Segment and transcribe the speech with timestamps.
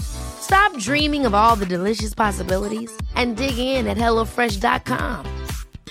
[0.00, 5.26] Stop dreaming of all the delicious possibilities and dig in at HelloFresh.com.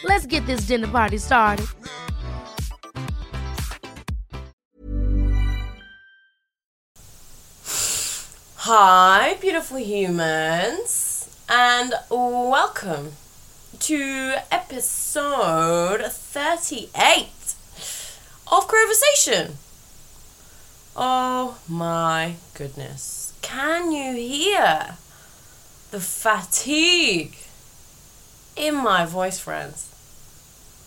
[0.03, 1.65] Let's get this dinner party started.
[8.65, 13.11] Hi, beautiful humans, and welcome
[13.79, 17.27] to episode 38
[18.49, 19.57] of Conversation.
[20.95, 23.22] Oh my goodness.
[23.43, 24.95] Can you hear
[25.91, 27.35] the fatigue
[28.55, 29.89] in my voice, friends?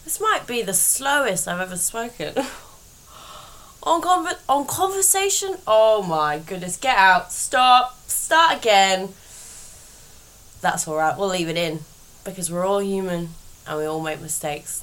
[0.03, 2.35] This might be the slowest I've ever spoken.
[3.85, 9.11] on conver- on conversation, oh my goodness, get out, stop, start again.
[10.61, 11.81] That's alright, we'll leave it in
[12.25, 13.29] because we're all human
[13.67, 14.83] and we all make mistakes.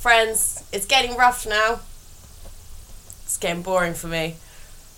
[0.00, 1.80] Friends, it's getting rough now.
[3.24, 4.36] It's getting boring for me.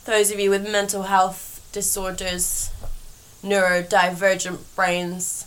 [0.08, 2.70] Those of you with mental health disorders,
[3.44, 5.44] neurodivergent brains,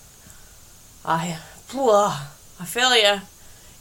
[1.03, 1.39] I,
[1.73, 3.21] I feel you.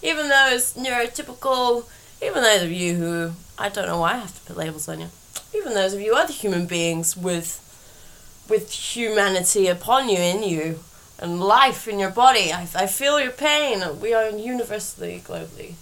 [0.00, 1.84] Even those neurotypical,
[2.22, 5.00] even those of you who, I don't know why I have to put labels on
[5.00, 5.08] you,
[5.54, 7.60] even those of you other human beings with,
[8.48, 10.78] with humanity upon you, in you,
[11.18, 12.54] and life in your body.
[12.54, 14.00] I, I feel your pain.
[14.00, 15.74] We are universally, globally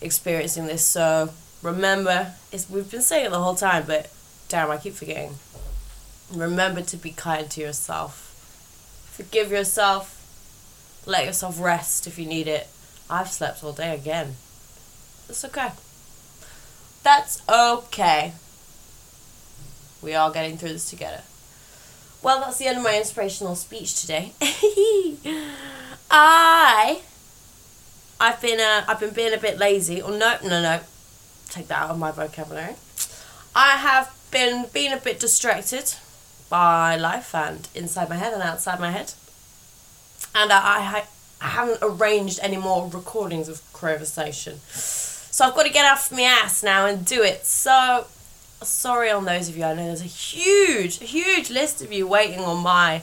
[0.00, 0.84] experiencing this.
[0.84, 1.30] So
[1.62, 4.10] remember, it's, we've been saying it the whole time, but
[4.54, 5.34] damn, I keep forgetting.
[6.32, 9.10] Remember to be kind to yourself.
[9.10, 11.02] Forgive yourself.
[11.06, 12.68] Let yourself rest if you need it.
[13.10, 14.36] I've slept all day again.
[15.26, 15.70] That's okay.
[17.02, 18.34] That's okay.
[20.00, 21.22] We are getting through this together.
[22.22, 24.34] Well, that's the end of my inspirational speech today.
[26.12, 27.00] I
[28.20, 30.00] I've been uh, I've been being a bit lazy.
[30.00, 30.78] Or no, no, no.
[31.48, 32.76] Take that out of my vocabulary.
[33.56, 35.94] I have been being a bit distracted
[36.50, 39.12] by life and inside my head and outside my head.
[40.34, 41.04] And I, I,
[41.40, 44.58] I haven't arranged any more recordings of conversation.
[44.66, 47.46] So I've got to get off my ass now and do it.
[47.46, 48.06] So
[48.62, 49.64] sorry on those of you.
[49.64, 53.02] I know there's a huge, huge list of you waiting on my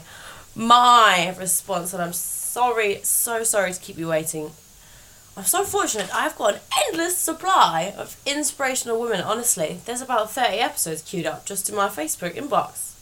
[0.54, 4.50] my response, and I'm sorry, so sorry to keep you waiting.
[5.34, 6.14] I'm so fortunate.
[6.14, 9.22] I've got an endless supply of inspirational women.
[9.22, 12.92] Honestly, there's about 30 episodes queued up just in my Facebook inbox.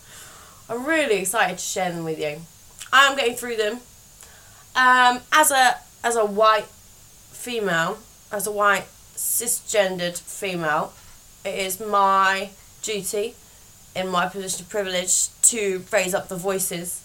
[0.68, 2.42] I'm really excited to share them with you.
[2.92, 3.80] I'm getting through them.
[4.76, 6.66] Um, as a as a white
[7.32, 7.98] female,
[8.30, 8.86] as a white
[9.16, 10.92] cisgendered female,
[11.44, 12.50] it is my
[12.82, 13.34] duty
[13.96, 17.02] in my position of privilege to raise up the voices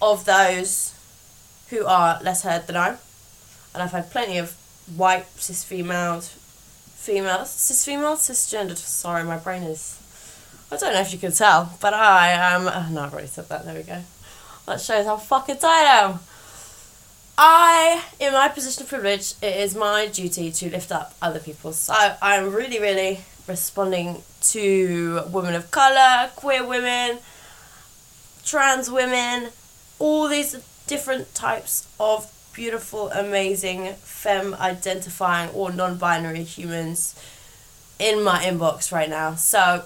[0.00, 0.94] of those
[1.68, 2.96] who are less heard than I.
[3.74, 4.56] And I've had plenty of
[4.96, 6.28] white cis females,
[6.94, 8.76] females, cis females, cisgendered.
[8.76, 9.98] Sorry, my brain is.
[10.70, 12.62] I don't know if you can tell, but I am.
[12.66, 13.64] Oh, no, I've already said that.
[13.64, 14.02] There we go.
[14.66, 16.18] That shows how fucking tired I am.
[17.36, 21.72] I, in my position of privilege, it is my duty to lift up other people.
[21.72, 27.18] So I'm really, really responding to women of colour, queer women,
[28.44, 29.50] trans women,
[29.98, 30.56] all these
[30.86, 37.14] different types of beautiful, amazing, femme identifying or non binary humans
[37.98, 39.34] in my inbox right now.
[39.34, 39.84] So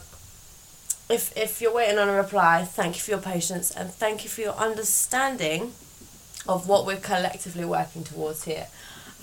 [1.08, 4.30] if if you're waiting on a reply, thank you for your patience and thank you
[4.30, 5.72] for your understanding
[6.48, 8.66] of what we're collectively working towards here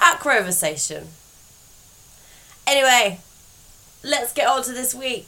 [0.02, 1.08] at Conversation.
[2.66, 3.20] Anyway,
[4.04, 5.28] let's get on to this week.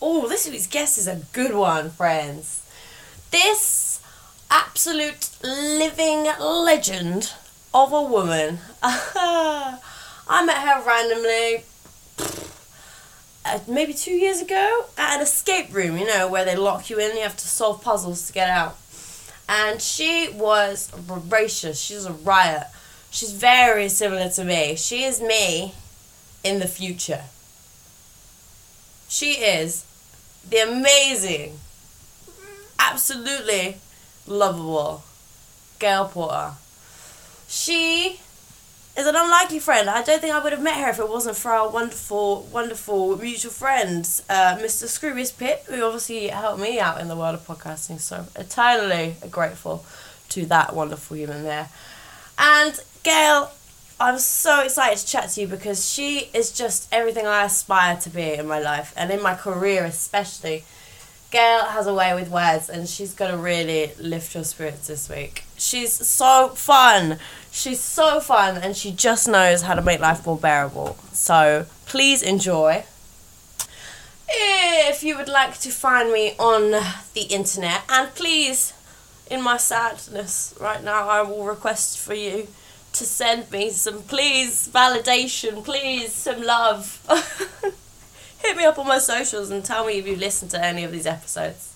[0.00, 2.62] Oh, this week's guest is a good one, friends.
[3.30, 4.00] This
[4.50, 7.32] absolute living legend
[7.74, 8.58] of a woman.
[8.82, 11.64] I met her randomly
[13.46, 16.98] uh, maybe two years ago at an escape room, you know, where they lock you
[16.98, 18.76] in, you have to solve puzzles to get out.
[19.48, 22.64] And she was voracious, she's a riot.
[23.10, 24.74] She's very similar to me.
[24.76, 25.74] She is me
[26.42, 27.24] in the future.
[29.08, 29.84] She is
[30.48, 31.60] the amazing,
[32.78, 33.76] absolutely
[34.26, 35.04] lovable
[35.78, 36.54] Gail Porter.
[37.48, 38.20] She
[38.96, 39.90] is an unlikely friend.
[39.90, 43.18] I don't think I would have met her if it wasn't for our wonderful, wonderful
[43.18, 44.84] mutual friends, uh, Mr.
[44.84, 48.00] Scroobius Pip, who obviously helped me out in the world of podcasting.
[48.00, 49.84] So eternally grateful
[50.30, 51.68] to that wonderful human there.
[52.38, 53.50] And Gail,
[54.00, 58.10] I'm so excited to chat to you because she is just everything I aspire to
[58.10, 60.64] be in my life and in my career especially.
[61.30, 65.08] Gail has a way with words and she's going to really lift your spirits this
[65.08, 65.45] week.
[65.56, 67.18] She's so fun.
[67.50, 70.96] She's so fun and she just knows how to make life more bearable.
[71.12, 72.84] So please enjoy.
[74.28, 76.70] If you would like to find me on
[77.14, 78.72] the internet, and please,
[79.30, 82.48] in my sadness right now, I will request for you
[82.92, 87.00] to send me some, please, validation, please, some love.
[88.38, 90.92] hit me up on my socials and tell me if you listened to any of
[90.92, 91.75] these episodes.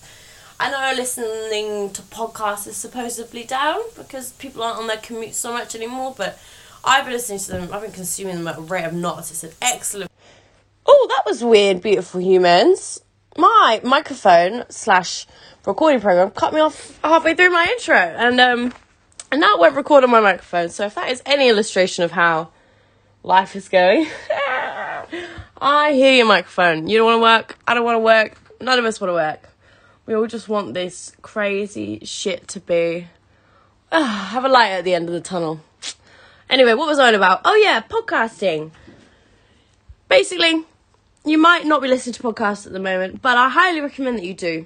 [0.61, 5.51] I know listening to podcasts is supposedly down because people aren't on their commute so
[5.51, 6.37] much anymore, but
[6.85, 9.31] I've been listening to them, I've been consuming them at a rate of knots.
[9.31, 10.11] It's an excellent.
[10.85, 13.01] Oh, that was weird, beautiful humans.
[13.39, 15.25] My microphone slash
[15.65, 18.71] recording program cut me off halfway through my intro, and um,
[19.31, 20.69] and now it won't record on my microphone.
[20.69, 22.51] So if that is any illustration of how
[23.23, 24.05] life is going.
[25.59, 26.87] I hear your microphone.
[26.87, 27.57] You don't want to work.
[27.67, 28.37] I don't want to work.
[28.61, 29.50] None of us want to work.
[30.11, 33.07] We all just want this crazy shit to be.
[33.89, 35.61] Uh, have a light at the end of the tunnel.
[36.49, 37.39] Anyway, what was I on about?
[37.45, 38.71] Oh, yeah, podcasting.
[40.09, 40.65] Basically,
[41.23, 44.25] you might not be listening to podcasts at the moment, but I highly recommend that
[44.25, 44.65] you do.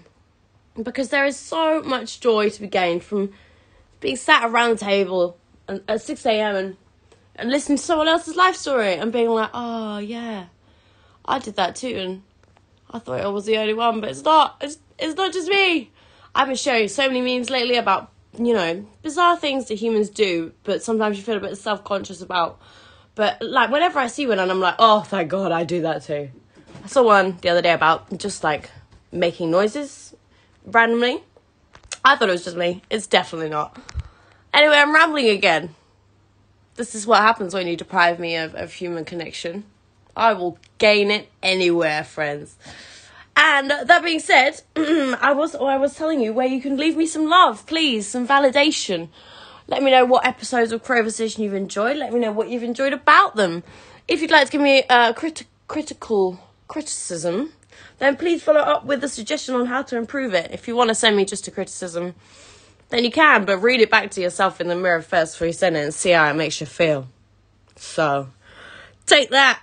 [0.81, 3.31] Because there is so much joy to be gained from
[3.99, 5.37] being sat around the table
[5.69, 6.55] at 6 a.m.
[6.55, 6.77] and,
[7.35, 10.45] and listening to someone else's life story and being like, oh, yeah
[11.23, 12.23] I did that too, and
[12.89, 14.57] I thought I was the only one, but it's not.
[14.61, 15.91] It's, it's not just me.
[16.33, 20.53] I've been sharing so many memes lately about, you know, bizarre things that humans do,
[20.63, 22.59] but sometimes you feel a bit self conscious about.
[23.15, 26.03] But like, whenever I see one, and I'm like, oh, thank God, I do that
[26.03, 26.29] too.
[26.83, 28.69] I saw one the other day about just like
[29.11, 30.13] making noises
[30.65, 31.23] randomly.
[32.03, 32.81] I thought it was just me.
[32.89, 33.77] It's definitely not.
[34.53, 35.73] Anyway, I'm rambling again.
[36.75, 39.63] This is what happens when you deprive me of, of human connection.
[40.15, 42.55] I will gain it anywhere, friends.
[43.35, 46.95] And that being said, I was oh, I was telling you where you can leave
[46.95, 49.09] me some love, please, some validation.
[49.67, 51.97] Let me know what episodes of Crowversation you've enjoyed.
[51.97, 53.63] Let me know what you've enjoyed about them.
[54.07, 57.51] If you'd like to give me a criti- critical criticism,
[57.97, 60.51] then please follow up with a suggestion on how to improve it.
[60.51, 62.13] If you want to send me just a criticism,
[62.89, 65.53] then you can, but read it back to yourself in the mirror first before you
[65.53, 67.07] send it and see how it makes you feel.
[67.75, 68.29] So,
[69.05, 69.59] Take that.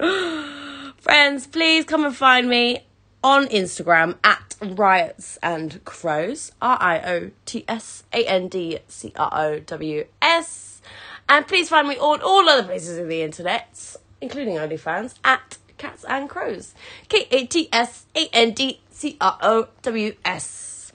[1.08, 2.80] Friends, please come and find me
[3.24, 6.52] on Instagram at riots and crows.
[6.60, 10.82] R I O T S A N D C R O W S.
[11.26, 16.04] And please find me on all other places in the internet, including OnlyFans, at Kats
[16.04, 16.74] and Crows.
[17.08, 20.92] K A T S A N D C R O W S.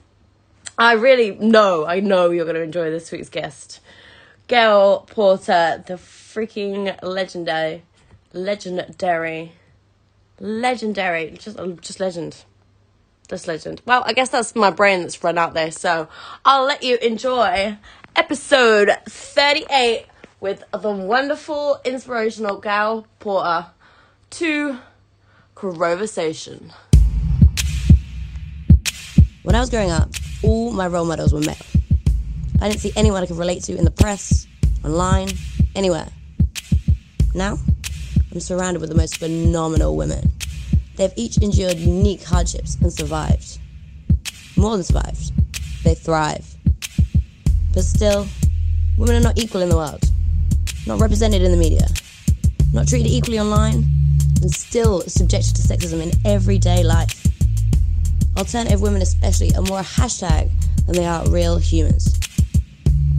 [0.78, 3.80] I really know, I know you're going to enjoy this week's guest.
[4.46, 7.82] Gail Porter, the freaking legendary,
[8.32, 9.54] legendary,
[10.40, 12.44] legendary, just um, just legend,
[13.28, 13.82] just legend.
[13.86, 15.70] Well, I guess that's my brain that's run out there.
[15.70, 16.08] So
[16.44, 17.76] I'll let you enjoy
[18.16, 20.06] episode thirty-eight
[20.40, 23.66] with the wonderful, inspirational Gail Porter
[24.30, 24.78] to
[25.54, 26.72] Conversation.
[29.42, 30.10] When I was growing up,
[30.42, 31.56] all my role models were male.
[32.60, 34.46] I didn't see anyone I could relate to in the press,
[34.84, 35.28] online,
[35.74, 36.08] anywhere.
[37.34, 37.58] Now,
[38.34, 40.32] I'm surrounded with the most phenomenal women.
[40.96, 43.58] They've each endured unique hardships and survived.
[44.56, 45.32] More than survived,
[45.84, 46.44] they thrive.
[47.72, 48.26] But still,
[48.98, 50.02] women are not equal in the world,
[50.84, 51.86] not represented in the media,
[52.72, 53.84] not treated equally online,
[54.42, 57.24] and still subjected to sexism in everyday life.
[58.36, 60.50] Alternative women, especially, are more a hashtag
[60.86, 62.18] than they are real humans.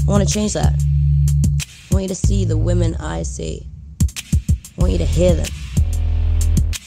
[0.05, 0.73] I want to change that.
[0.73, 3.65] I want you to see the women I see.
[4.85, 5.47] I want you to hear them.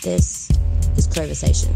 [0.03, 0.49] This
[0.97, 1.75] is Conversation.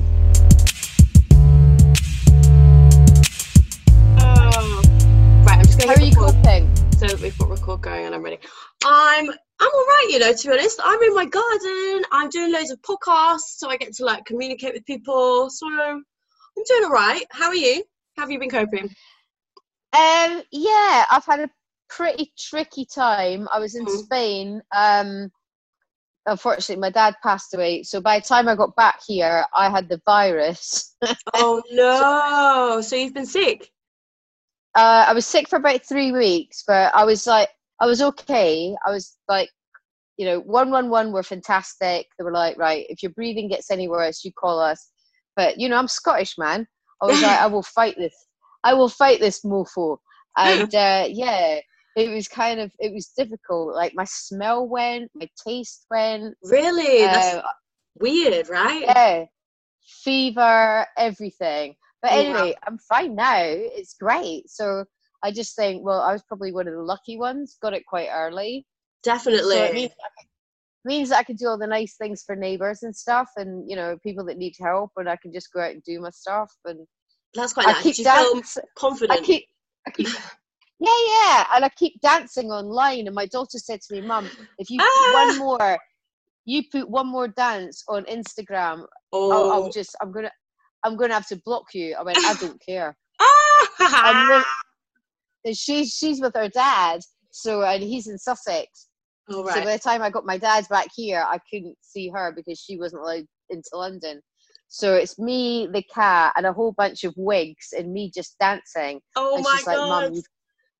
[4.20, 4.82] Oh.
[5.44, 6.76] Right, I'm just going How are you coping?
[6.92, 8.38] So we've got record going and I'm ready.
[8.84, 10.80] I'm I'm all right, you know, to be honest.
[10.84, 12.04] I'm in my garden.
[12.12, 15.50] I'm doing loads of podcasts, so I get to like communicate with people.
[15.50, 16.04] So I'm
[16.68, 17.24] doing all right.
[17.32, 17.82] How are you?
[18.16, 18.84] How have you been coping?
[19.92, 21.50] Um, yeah, I've had a
[21.88, 23.48] pretty tricky time.
[23.52, 24.04] I was in Mm.
[24.04, 25.32] Spain um,
[26.26, 27.82] unfortunately, my dad passed away.
[27.82, 30.94] So by the time I got back here, I had the virus.
[31.34, 32.80] Oh no!
[32.80, 33.72] So you've been sick?
[34.74, 37.48] uh, I was sick for about three weeks, but I was like,
[37.80, 38.74] I was okay.
[38.86, 39.50] I was like,
[40.16, 42.06] you know, one one one were fantastic.
[42.18, 44.90] They were like, right, if your breathing gets any worse, you call us.
[45.36, 46.66] But you know, I'm Scottish, man.
[47.02, 48.14] I was like, I will fight this.
[48.64, 49.98] I will fight this mofo.
[50.38, 51.60] And uh, yeah,
[51.96, 53.75] it was kind of it was difficult.
[53.75, 56.34] Like my smell went, my taste went.
[56.42, 57.06] Really?
[57.06, 57.42] That's Uh,
[57.99, 58.82] weird, right?
[58.84, 59.25] yeah,
[60.02, 61.75] fever, everything.
[62.02, 62.18] But Yeah.
[62.18, 63.42] anyway, I'm fine now.
[63.44, 64.49] It's great.
[64.49, 64.84] So
[65.22, 67.56] I just think, well, I was probably one of the lucky ones.
[67.62, 68.66] Got it quite early.
[69.02, 69.56] Definitely.
[69.56, 69.92] So it means,
[70.84, 73.76] means that I can do all the nice things for neighbors and stuff, and you
[73.76, 76.52] know, people that need help, and I can just go out and do my stuff.
[76.64, 76.87] And
[77.34, 77.82] That's quite I nice.
[77.84, 78.62] keep you feel dancing.
[78.64, 79.25] I confident?
[79.26, 79.44] keep,
[79.87, 80.08] I keep,
[80.82, 83.06] yeah, yeah, and I keep dancing online.
[83.06, 85.26] And my daughter said to me, "Mum, if you put Ah!
[85.28, 85.78] one more,
[86.44, 89.30] you put one more dance on Instagram, oh.
[89.30, 90.32] I'll, I'll just, I'm gonna,
[90.82, 94.44] I'm gonna have to block you." I went, "I don't care." Ah!
[95.44, 98.88] And she's she's with her dad, so and he's in Sussex.
[99.32, 102.32] All So by the time I got my dad back here, I couldn't see her
[102.34, 104.20] because she wasn't allowed into London.
[104.68, 109.00] So it's me, the cat, and a whole bunch of wigs, and me just dancing.
[109.16, 109.88] Oh and my she's like, god.
[109.88, 110.24] "Mum, you've,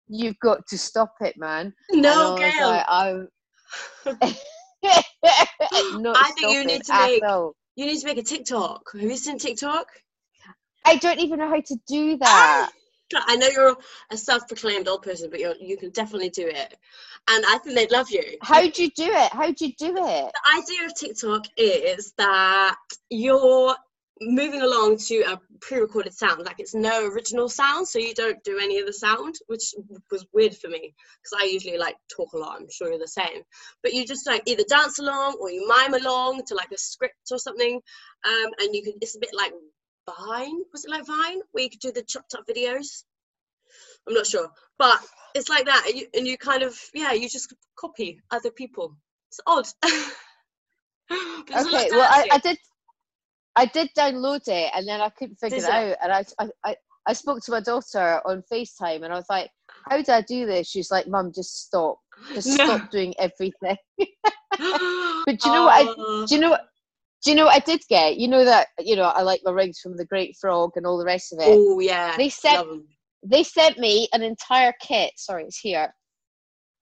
[0.09, 2.69] you've got to stop it, man." no, and I Gail.
[2.69, 3.29] like, I'm.
[6.03, 7.55] Not I think you need to make- all.
[7.77, 8.83] You need to make a TikTok.
[8.93, 9.87] Have you seen TikTok?
[10.85, 12.71] I don't even know how to do that.
[13.15, 13.77] Ah, I know you're
[14.11, 16.77] a self-proclaimed old person, but you're, you can definitely do it,
[17.31, 18.23] and I think they'd love you.
[18.43, 19.33] How'd you do it?
[19.33, 20.33] How'd you do it?
[20.33, 22.77] the idea of TikTok is that
[23.11, 23.75] you're
[24.27, 28.59] moving along to a pre-recorded sound, like it's no original sound, so you don't do
[28.59, 29.75] any of the sound, which
[30.11, 32.59] was weird for me because I usually like talk a lot.
[32.59, 33.43] I'm sure you're the same,
[33.83, 37.31] but you just like either dance along or you mime along to like a script
[37.31, 37.81] or something,
[38.27, 38.95] um, and you can.
[39.01, 39.53] It's a bit like
[40.07, 40.63] Vine.
[40.73, 43.05] Was it like Vine where you could do the chopped up videos?
[44.09, 44.49] I'm not sure,
[44.79, 45.01] but
[45.35, 48.97] it's like that, and you, and you kind of yeah, you just copy other people.
[49.31, 49.67] It's odd.
[51.09, 52.29] But there's a lot Okay, well, I.
[52.33, 52.59] I did,
[53.57, 56.49] I did download it, and then I couldn't figure Did it out, and I, I,
[56.65, 59.51] I, I spoke to my daughter on Facetime, and I was like,
[59.89, 61.99] "How do I do this?" She's like, "Mum, just stop,
[62.33, 62.65] just No.
[62.65, 63.77] stop doing everything."
[65.25, 66.67] But do you know what I- Do you know what?
[67.25, 68.17] Do you know what I did get?
[68.17, 70.99] You know that you know I like my rings from the Great Frog and all
[70.99, 71.47] the rest of it.
[71.49, 72.17] Oh yeah.
[72.17, 72.67] They sent
[73.23, 75.13] they sent me an entire kit.
[75.17, 75.95] Sorry, it's here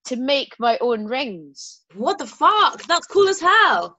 [0.07, 1.83] to make my own rings.
[1.95, 2.83] What the fuck?
[2.85, 3.99] That's cool as hell.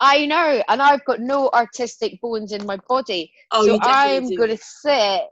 [0.00, 3.32] I know, and I've got no artistic bones in my body.
[3.50, 4.36] Oh, so I'm do.
[4.36, 5.22] going to sit.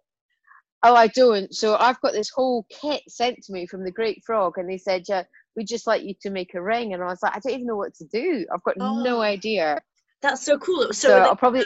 [0.83, 1.55] Oh, I don't.
[1.55, 4.79] So I've got this whole kit sent to me from the Great Frog, and they
[4.79, 5.25] said, "Yeah,
[5.57, 7.67] we'd just like you to make a ring." And I was like, "I don't even
[7.67, 8.47] know what to do.
[8.53, 9.21] I've got no Oh.
[9.21, 9.81] idea."
[10.23, 10.93] That's so cool.
[10.93, 11.65] So, So, they, I'll probably.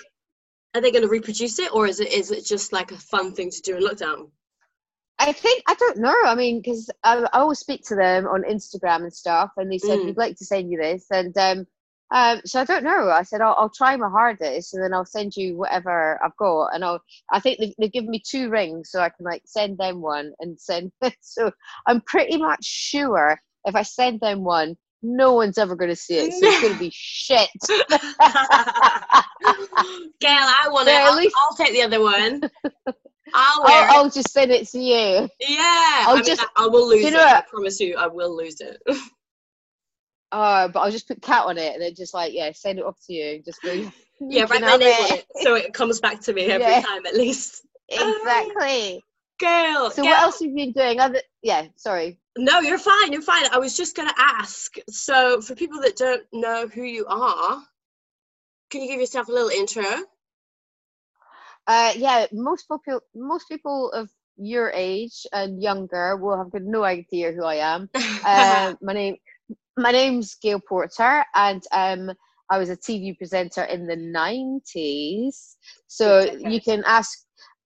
[0.74, 3.32] are they going to reproduce it, or is it is it just like a fun
[3.32, 4.30] thing to do in lockdown?
[5.20, 6.14] I think I don't know.
[6.24, 9.78] I mean, because I, I always speak to them on Instagram and stuff, and they
[9.78, 10.06] said Mm.
[10.06, 11.66] we'd like to send you this, and um,
[12.10, 13.10] um, so I don't know.
[13.10, 16.68] I said I'll, I'll try my hardest, and then I'll send you whatever I've got,
[16.74, 17.00] and I'll.
[17.32, 20.32] I think they've, they've given me two rings, so I can like send them one
[20.40, 20.92] and send.
[21.20, 21.50] so
[21.86, 26.16] I'm pretty much sure if I send them one, no one's ever going to see
[26.18, 27.48] it, so it's going to be shit.
[30.20, 30.92] Gail, I want it.
[30.92, 32.42] Yeah, at I'll, least- I'll take the other one.
[33.34, 35.28] I'll I'll, I'll just send it to you.
[35.40, 36.04] Yeah.
[36.06, 37.12] I'll I mean, just- I, will lose you it.
[37.12, 38.80] know I promise you, I will lose it.
[40.30, 42.84] Uh, but I'll just put cat on it and then just like yeah, send it
[42.84, 43.42] off to you.
[43.42, 43.72] Just go.
[44.20, 46.80] yeah, write my name so it comes back to me every Yeah.
[46.82, 47.64] time at least.
[47.90, 49.04] Exactly.
[49.38, 49.90] Gail.
[49.90, 51.00] So Gail, what else have you been doing?
[51.00, 52.18] Other yeah, sorry.
[52.36, 53.12] No, you're fine.
[53.12, 53.44] You're fine.
[53.52, 54.76] I was just going to ask.
[54.90, 57.62] So, for people that don't know who you are,
[58.70, 59.84] can you give yourself a little intro?
[61.66, 66.84] Uh, yeah, most people most people of your age and younger will have got no
[66.84, 67.90] idea who I am.
[68.24, 69.16] Uh, my name
[69.78, 72.10] my name's Gail Porter, and um,
[72.50, 75.56] I was a TV presenter in the nineties.
[75.86, 76.52] So decade.
[76.52, 77.18] you can ask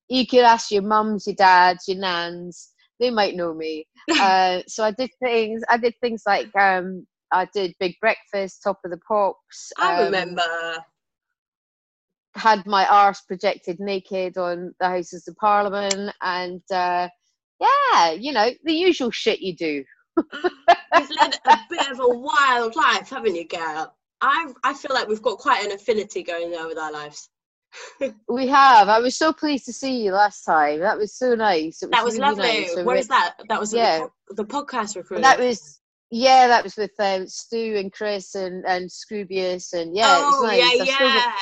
[0.08, 2.70] you can ask your mums, your dads, your nans.
[3.00, 3.86] They might know me.
[4.20, 5.62] uh, so I did things.
[5.68, 9.72] I did things like um, I did Big Breakfast, Top of the Pops.
[9.78, 10.42] I um, remember.
[12.34, 17.08] had my arse projected naked on the Houses of Parliament, and uh,
[17.58, 19.82] yeah, you know the usual shit you do.
[20.16, 23.94] You've led a bit of a wild life, haven't you, Gail?
[24.20, 27.28] I I feel like we've got quite an affinity going there with our lives.
[28.28, 28.88] We have.
[28.88, 30.80] I was so pleased to see you last time.
[30.80, 31.82] That was so nice.
[31.82, 32.60] It was That was really lovely.
[32.60, 32.74] nice.
[32.74, 33.34] So Where is that?
[33.48, 34.06] That was Yeah.
[34.28, 35.22] the, the podcast recording.
[35.22, 40.18] That was Yeah, that was with um, Stu and Chris and and Scroobius and yeah,
[40.18, 40.76] it was oh nice.
[40.76, 41.32] yeah, still yeah.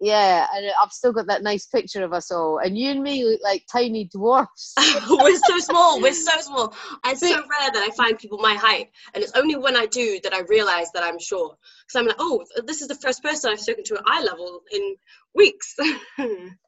[0.00, 3.24] Yeah, and I've still got that nice picture of us all, and you and me
[3.24, 4.74] look like tiny dwarfs.
[5.08, 6.00] we're so small.
[6.02, 6.74] We're so small.
[7.04, 9.86] And it's so rare that I find people my height, and it's only when I
[9.86, 11.56] do that I realize that I'm short.
[11.86, 14.60] Because I'm like, oh, this is the first person I've spoken to at eye level
[14.70, 14.96] in
[15.34, 15.74] weeks.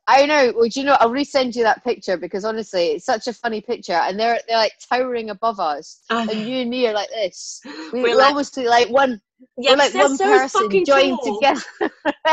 [0.07, 0.53] I know.
[0.57, 0.97] Well, do you know?
[0.99, 4.57] I'll resend you that picture because honestly, it's such a funny picture, and they're they're
[4.57, 6.27] like towering above us, ah.
[6.31, 7.61] and you and me are like this.
[7.93, 9.21] We, We're we like- almost like one.
[9.59, 11.23] Yeah, we're like one so person fucking joined tall.
[11.23, 11.63] together.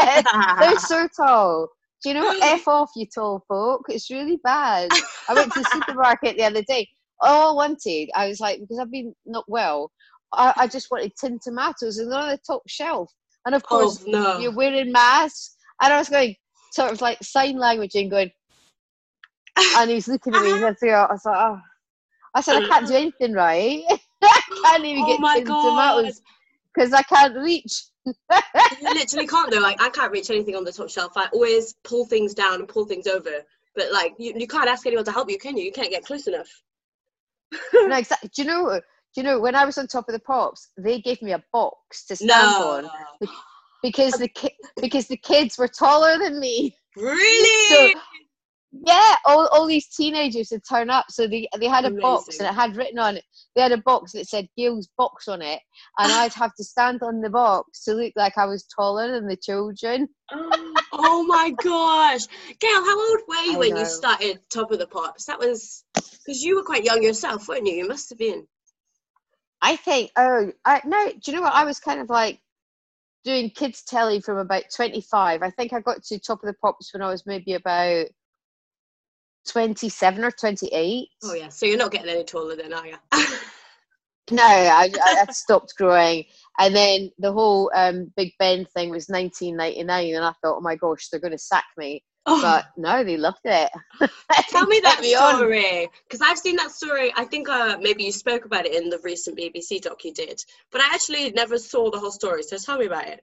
[0.59, 1.69] they're so tall.
[2.03, 2.33] Do you know?
[2.41, 3.83] F off, you tall folk.
[3.89, 4.91] It's really bad.
[5.29, 6.87] I went to the supermarket the other day.
[7.21, 9.91] All I wanted, I was like, because I've been not well,
[10.33, 13.11] I, I just wanted tin tomatoes, and they're on the top shelf.
[13.45, 14.41] And of Oh course, no!
[14.41, 15.55] you're wearing masks.
[15.81, 16.35] And I was going,
[16.71, 18.31] sort of like sign language and going,
[19.77, 20.51] and he's looking at me.
[20.51, 20.69] And I
[21.11, 21.59] was like, oh.
[22.35, 23.83] I said, I can't do anything right.
[24.23, 25.55] I can't even Oh get my tin God.
[25.55, 26.21] tomatoes
[26.75, 27.83] because I can't reach.
[28.05, 28.13] you
[28.81, 29.59] literally can't though.
[29.59, 31.13] Like I can't reach anything on the top shelf.
[31.15, 33.31] I always pull things down and pull things over.
[33.75, 35.63] But like you, you can't ask anyone to help you, can you?
[35.63, 36.49] You can't get close enough.
[37.73, 38.29] no, exactly.
[38.35, 38.79] Do you know?
[38.79, 41.43] Do you know when I was on top of the pops, they gave me a
[41.53, 42.89] box to stand No, on
[43.81, 46.75] because the ki- because the kids were taller than me.
[46.97, 47.93] really?
[47.93, 47.99] So
[48.83, 51.05] yeah, all, all these teenagers would turn up.
[51.09, 53.23] So they they had a box and it had written on it.
[53.55, 55.59] They had a box that said Gail's box on it,
[55.97, 59.27] and I'd have to stand on the box to look like I was taller than
[59.27, 60.07] the children.
[60.31, 62.25] oh my gosh,
[62.59, 63.79] Gail, how old were you I when know.
[63.79, 65.25] you started Top of the Pops?
[65.25, 67.73] That was because you were quite young yourself, weren't you?
[67.75, 68.45] You must have been.
[69.61, 70.11] I think.
[70.17, 71.11] Oh, I no.
[71.11, 71.53] Do you know what?
[71.53, 72.39] I was kind of like
[73.23, 75.43] doing kids telly from about twenty five.
[75.43, 78.07] I think I got to Top of the Pops when I was maybe about
[79.47, 81.09] twenty seven or twenty eight.
[81.23, 82.97] Oh yeah, so you're not getting any taller then, are you?
[84.31, 86.25] No, I, I I'd stopped growing,
[86.57, 90.75] and then the whole um, Big Ben thing was 1999, and I thought, oh my
[90.75, 92.03] gosh, they're going to sack me.
[92.25, 93.69] But no, they loved it.
[94.49, 95.35] Tell me that kept me on.
[95.35, 97.13] story because I've seen that story.
[97.15, 100.43] I think uh, maybe you spoke about it in the recent BBC doc you did,
[100.71, 102.41] but I actually never saw the whole story.
[102.41, 103.21] So tell me about it.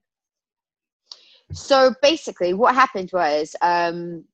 [1.52, 4.24] So basically, what happened was, um,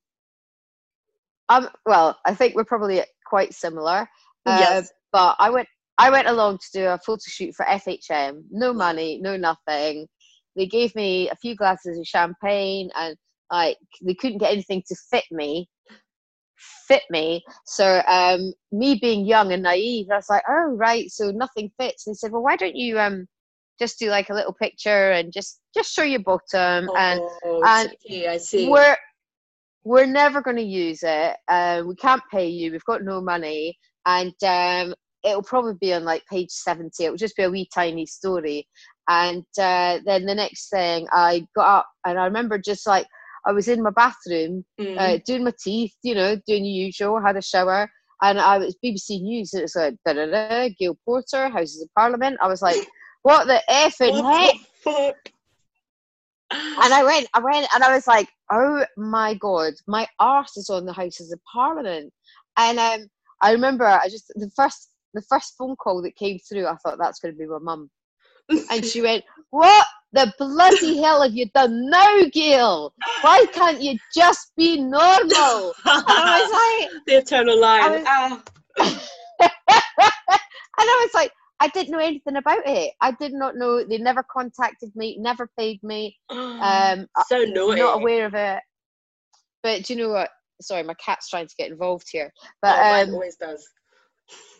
[1.49, 4.07] um, well, I think we're probably quite similar.
[4.45, 4.91] Uh, Yes.
[5.11, 8.43] But I went, I went along to do a photo shoot for FHM.
[8.51, 10.07] No money, no nothing.
[10.55, 13.15] They gave me a few glasses of champagne, and
[13.51, 15.67] like they couldn't get anything to fit me.
[16.87, 17.43] Fit me.
[17.65, 22.05] So um, me being young and naive, I was like, oh right, so nothing fits.
[22.05, 23.25] And they said, well, why don't you um
[23.79, 27.89] just do like a little picture and just just show your bottom and oh, and
[28.03, 28.69] cheeky, I see.
[28.69, 28.97] we're
[29.83, 31.37] we're never going to use it.
[31.47, 32.71] Uh, we can't pay you.
[32.71, 37.05] We've got no money, and um, it'll probably be on like page seventy.
[37.05, 38.67] It'll just be a wee tiny story.
[39.07, 43.07] And uh, then the next thing, I got up and I remember just like
[43.47, 44.97] I was in my bathroom Mm.
[44.99, 47.19] uh, doing my teeth, you know, doing the usual.
[47.19, 47.89] Had a shower,
[48.21, 49.53] and I was BBC News.
[49.53, 50.69] And it was like da da da.
[50.79, 52.37] Gail Porter, Houses of Parliament.
[52.41, 52.77] I was like,
[53.23, 55.33] what the effing heck?
[56.51, 60.69] And I went, I went, and I was like, "Oh my god, my arse is
[60.69, 62.11] on the Houses of Parliament."
[62.57, 63.07] And um,
[63.41, 66.97] I remember, I just the first, the first phone call that came through, I thought
[66.99, 67.89] that's going to be my mum,
[68.71, 72.93] and she went, "What the bloody hell have you done now, Gail?
[73.21, 76.51] Why can't you just be normal?" And I was
[76.91, 77.81] like, the eternal line.
[77.83, 78.41] I was-
[79.39, 79.49] and
[80.79, 82.93] I was like, I didn't know anything about it.
[83.01, 83.83] I did not know.
[83.83, 86.17] They never contacted me, never paid me.
[86.61, 87.79] Um, so naughty.
[87.79, 88.59] not aware of it.
[89.63, 90.29] But do you know what?
[90.61, 92.33] Sorry, my cat's trying to get involved here.
[92.43, 93.65] Oh, But mine um, always does.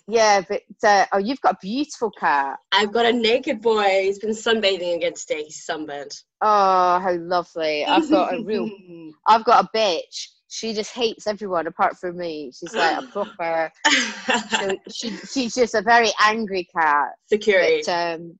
[0.07, 2.57] yeah, but uh, oh, you've got a beautiful cat.
[2.71, 4.03] I've got a naked boy.
[4.03, 5.43] He's been sunbathing again today.
[5.43, 6.13] He's sunburned.
[6.41, 7.85] Oh, how lovely!
[7.85, 8.69] I've got a real,
[9.27, 10.27] I've got a bitch.
[10.49, 12.51] She just hates everyone apart from me.
[12.57, 13.71] She's like a proper.
[13.89, 17.09] she, she, she's just a very angry cat.
[17.27, 17.83] Security.
[17.85, 18.39] But, um,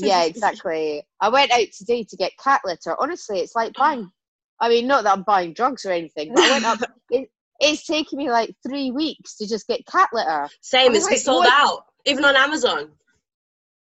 [0.00, 1.02] yeah, exactly.
[1.20, 2.96] I went out today to get cat litter.
[2.98, 4.10] Honestly, it's like buying.
[4.60, 6.80] I mean, not that I'm buying drugs or anything, but I went up.
[7.10, 7.28] It,
[7.60, 10.48] it's taken me like three weeks to just get cat litter.
[10.62, 10.94] Same.
[10.94, 11.52] It's like, sold what?
[11.52, 11.84] out.
[12.06, 12.88] Even on Amazon.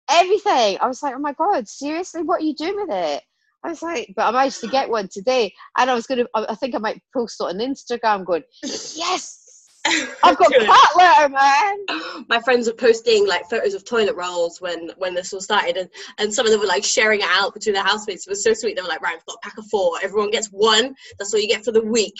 [0.09, 0.77] Everything.
[0.81, 3.23] I was like, oh my god, seriously, what are you doing with it?
[3.63, 6.25] I was like, but I managed to get one today, and I was gonna.
[6.33, 9.41] I I think I might post it on Instagram, going, yes,
[10.23, 12.25] I've got cat litter, man.
[12.29, 15.89] my friends were posting like photos of toilet rolls when when this all started and,
[16.19, 18.27] and some of them were like sharing it out between their housemates.
[18.27, 18.75] It was so sweet.
[18.75, 19.97] They were like right i've got a pack of four.
[20.03, 20.93] Everyone gets one.
[21.17, 22.15] That's all you get for the week.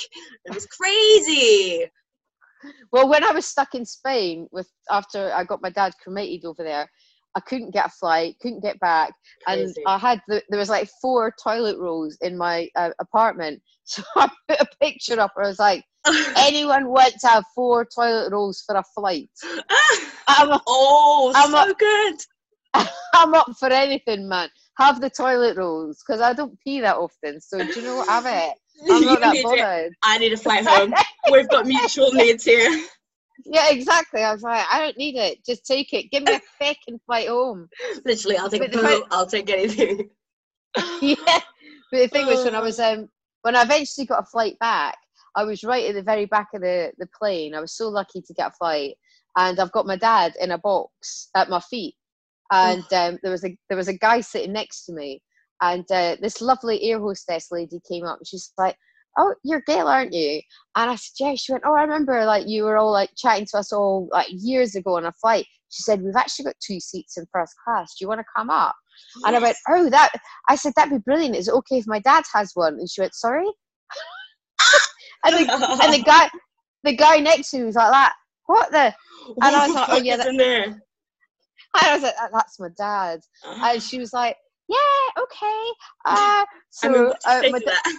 [0.46, 1.86] It was crazy.
[2.92, 6.64] Well, when I was stuck in Spain with after I got my dad cremated over
[6.64, 6.90] there,
[7.36, 9.14] I couldn't get a flight, couldn't get back,
[9.48, 13.62] and I had the, there was like four toilet rolls in my uh, apartment.
[13.84, 15.32] So I put a picture up.
[15.34, 15.84] Where I was like,
[16.38, 19.30] anyone want to have four toilet rolls for a flight?
[20.28, 22.16] I'm, oh, I'm so good.
[23.14, 24.50] I'm up for anything, man.
[24.78, 27.42] Have the toilet rolls because I don't pee that often.
[27.42, 28.08] So do you know what?
[28.08, 28.54] Have it.
[28.90, 29.44] I'm not that need it.
[29.44, 29.94] bothered.
[30.04, 30.94] I need a flight home.
[31.32, 32.86] We've got mutual needs here.
[33.46, 34.22] Yeah, exactly.
[34.24, 35.44] I was like, I don't need it.
[35.46, 36.12] Just take it.
[36.12, 37.68] Give me a fucking flight home.
[38.06, 38.84] Literally, I'll take a But the poo.
[38.84, 40.10] fact- I'll take anything.
[41.02, 41.16] yeah.
[41.92, 42.64] But the thing was, when I Oh.
[42.64, 43.10] was um,
[43.42, 44.98] when I eventually got a flight back,
[45.36, 47.54] I was right at the very back of the the plane.
[47.56, 48.96] I was so lucky to get a flight,
[49.38, 51.96] and I've got my dad in a box at my feet,
[52.52, 55.22] and um, there was a there was a guy sitting next to me,
[55.62, 58.78] and uh, this lovely air hostess lady came up, and she's like.
[59.18, 60.42] Oh, you're Gail, aren't you?
[60.76, 61.36] And I said, yeah.
[61.36, 64.28] She went, oh, I remember like you were all like chatting to us all like
[64.30, 65.46] years ago on a flight.
[65.70, 67.96] She said, we've actually got two seats in first class.
[67.98, 68.76] Do you want to come up?
[69.26, 70.12] And I went, oh, that.
[70.50, 71.36] I said, that'd be brilliant.
[71.36, 72.74] Is it okay if my dad has one?
[72.74, 73.46] And she went, sorry.
[75.26, 76.30] and, the, and the guy,
[76.84, 78.14] the guy next to me was like that.
[78.48, 78.94] What the?
[79.42, 80.64] And I was like, oh, yeah, What's that- in there?
[80.64, 80.82] And
[81.74, 83.22] I was like, that's my dad.
[83.46, 84.36] And she was like,
[84.68, 85.64] yeah, okay.
[86.06, 87.98] Uh, so, I mean, what uh, my to da- that?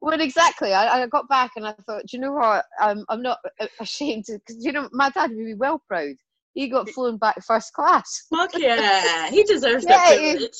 [0.00, 0.72] Well, exactly.
[0.72, 2.64] I, I got back and I thought, do you know what?
[2.80, 3.38] I'm, I'm not
[3.80, 6.14] ashamed because you know, my dad would be well proud.
[6.54, 8.24] He got flown back first class.
[8.30, 10.58] Fuck yeah, he deserves that Yeah, you- privilege.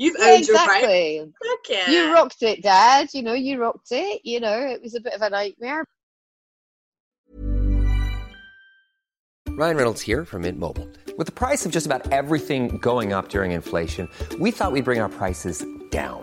[0.00, 1.26] You've Yeah, earned your right.
[1.44, 1.90] Fuck yeah.
[1.90, 3.08] You rocked it, Dad.
[3.12, 4.20] You know, you rocked it.
[4.24, 5.84] You know, it was a bit of a nightmare,
[9.48, 10.88] Ryan Reynolds here from Mint Mobile.
[11.16, 15.00] With the price of just about everything going up during inflation, we thought we'd bring
[15.00, 16.22] our prices down.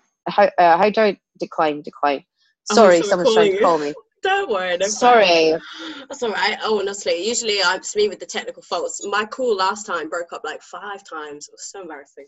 [0.27, 1.81] how, uh, how do I decline?
[1.81, 2.23] Decline.
[2.69, 3.93] Oh, Sorry, someone someone's trying to call me.
[4.23, 4.77] Don't worry.
[4.77, 5.25] no Sorry.
[5.25, 5.61] problem.
[6.07, 6.57] That's all right.
[6.61, 9.03] Oh, honestly, usually it's me with the technical faults.
[9.05, 11.47] My call last time broke up like five times.
[11.47, 12.27] It was so embarrassing.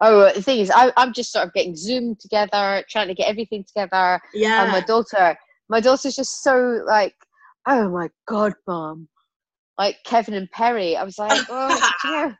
[0.00, 3.28] Oh, the thing is, I, I'm just sort of getting Zoom together, trying to get
[3.28, 4.20] everything together.
[4.32, 4.62] Yeah.
[4.62, 5.36] And my daughter,
[5.68, 7.14] my daughter's just so like,
[7.66, 9.08] oh my god, mom,
[9.76, 10.96] like Kevin and Perry.
[10.96, 12.34] I was like, oh, know,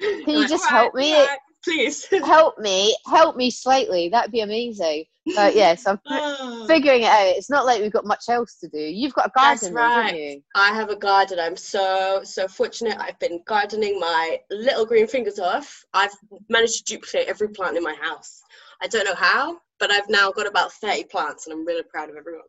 [0.00, 1.12] can you just "All help me?
[1.12, 2.06] right, please.
[2.24, 4.08] help me, help me slightly.
[4.08, 5.04] That'd be amazing.
[5.34, 7.26] But yes, I'm Oh, figuring it out.
[7.36, 8.78] It's not like we've got much else to do.
[8.78, 10.16] You've got a That's garden, though, don't right.
[10.16, 10.42] you?
[10.54, 11.38] I have a garden.
[11.40, 12.96] I'm so so fortunate.
[13.00, 15.84] I've been gardening my little green fingers off.
[15.92, 16.12] I've
[16.48, 18.40] managed to duplicate every plant in my house.
[18.82, 22.08] I don't know how, but I've now got about 30 plants, and I'm really proud
[22.10, 22.42] of everyone.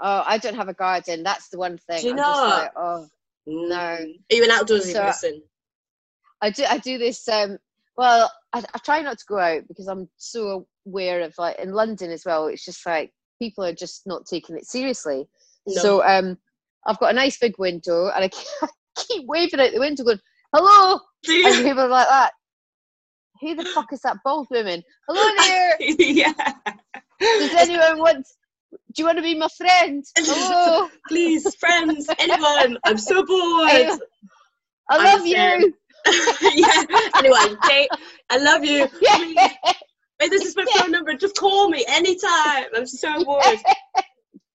[0.00, 1.22] Oh, I don't have a garden.
[1.22, 2.00] That's the one thing.
[2.00, 3.06] Do you I'm just like, oh,
[3.46, 3.76] No.
[3.76, 4.00] Are
[4.30, 5.42] you an outdoorsy So- person?
[6.40, 6.64] I do.
[6.68, 7.28] I do this.
[7.28, 7.58] Um,
[7.98, 11.72] well, I, I try not to go out because I'm so aware of like in
[11.72, 12.46] London as well.
[12.46, 15.28] It's just like people are just not taking it seriously.
[15.66, 15.82] No.
[15.82, 16.38] So um,
[16.86, 18.30] I've got a nice big window, and I
[18.96, 20.20] keep waving out the window, going,
[20.54, 22.32] "Hello," and people are like that.
[23.40, 24.82] Who the fuck is that bald woman?
[25.08, 25.76] Hello there.
[25.98, 26.32] yeah.
[27.20, 28.26] Does anyone want?
[28.70, 30.04] Do you want to be my friend?
[30.16, 30.88] Hello.
[31.08, 32.78] Please, friends, anyone.
[32.84, 33.68] I'm so bored.
[33.70, 33.98] I
[34.90, 35.74] I'm love you.
[36.54, 36.84] yeah.
[37.16, 37.88] Anyone, Kate,
[38.30, 38.86] I love you.
[38.88, 39.36] Please.
[39.36, 39.72] Yeah.
[40.20, 41.14] Hey, this is my phone number.
[41.14, 42.64] Just call me anytime.
[42.74, 43.58] I'm so bored.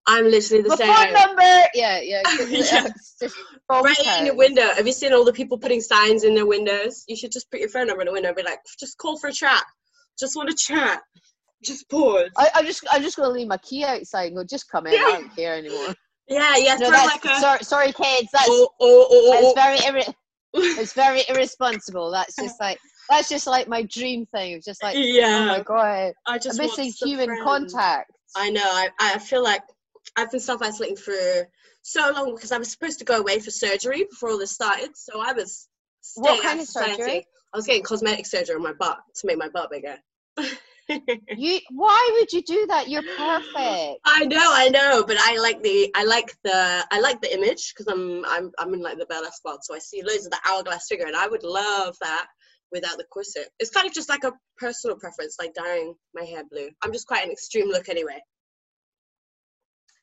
[0.05, 0.93] I'm literally the My same.
[0.93, 1.63] phone number.
[1.73, 2.21] Yeah, yeah.
[2.49, 2.87] Yeah.
[3.19, 3.37] Just
[3.69, 4.63] Right in your window.
[4.73, 7.05] Have you seen all the people putting signs in their windows?
[7.07, 9.17] You should just put your phone number in the window and be like, just call
[9.17, 9.63] for a chat.
[10.19, 11.01] Just want to chat.
[11.63, 12.29] Just pause.
[12.37, 14.43] I, I just, I'm just gonna leave my key outside and go.
[14.43, 14.95] Just come in.
[14.95, 15.95] I don't care anymore.
[16.27, 16.75] yeah, yeah.
[16.75, 17.39] No, like a.
[17.39, 18.29] sorry, sorry, kids.
[18.33, 20.13] That's oh, oh, oh, oh, that's very, irre-
[20.53, 22.11] it's very irresponsible.
[22.11, 24.53] That's just like, that's just like my dream thing.
[24.53, 25.45] It's just like, oh yeah.
[25.45, 27.73] my god, I just I'm missing human friends.
[27.73, 28.11] contact.
[28.35, 28.61] I know.
[28.63, 29.61] I, I feel like
[30.15, 31.13] I've been self isolating for
[31.81, 34.95] so long because I was supposed to go away for surgery before all this started.
[34.95, 35.67] So I was.
[36.15, 37.25] What kind of surgery?
[37.53, 39.95] I was getting cosmetic surgery on my butt to make my butt bigger.
[40.89, 42.89] You, why would you do that?
[42.89, 43.99] You're perfect.
[44.05, 47.73] I know, I know, but I like the I like the I like the image
[47.73, 50.39] because I'm I'm I'm in like the Bella spot, so I see loads of the
[50.45, 52.27] hourglass figure, and I would love that
[52.71, 53.47] without the corset.
[53.59, 56.69] It's kind of just like a personal preference, like dyeing my hair blue.
[56.83, 58.19] I'm just quite an extreme look anyway.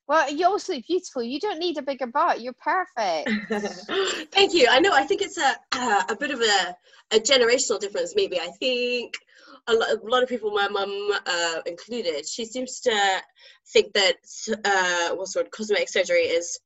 [0.08, 1.22] Well, you're also beautiful.
[1.22, 2.40] You don't need a bigger butt.
[2.40, 3.30] You're perfect.
[4.32, 4.66] Thank you.
[4.68, 4.92] I know.
[4.92, 6.76] I think it's a uh, a bit of a,
[7.12, 8.14] a generational difference.
[8.16, 9.14] Maybe I think
[9.66, 13.22] a lot, a lot of people, my mum uh, included, she seems to
[13.72, 14.16] think that
[14.64, 16.58] uh, what's the word, cosmetic surgery is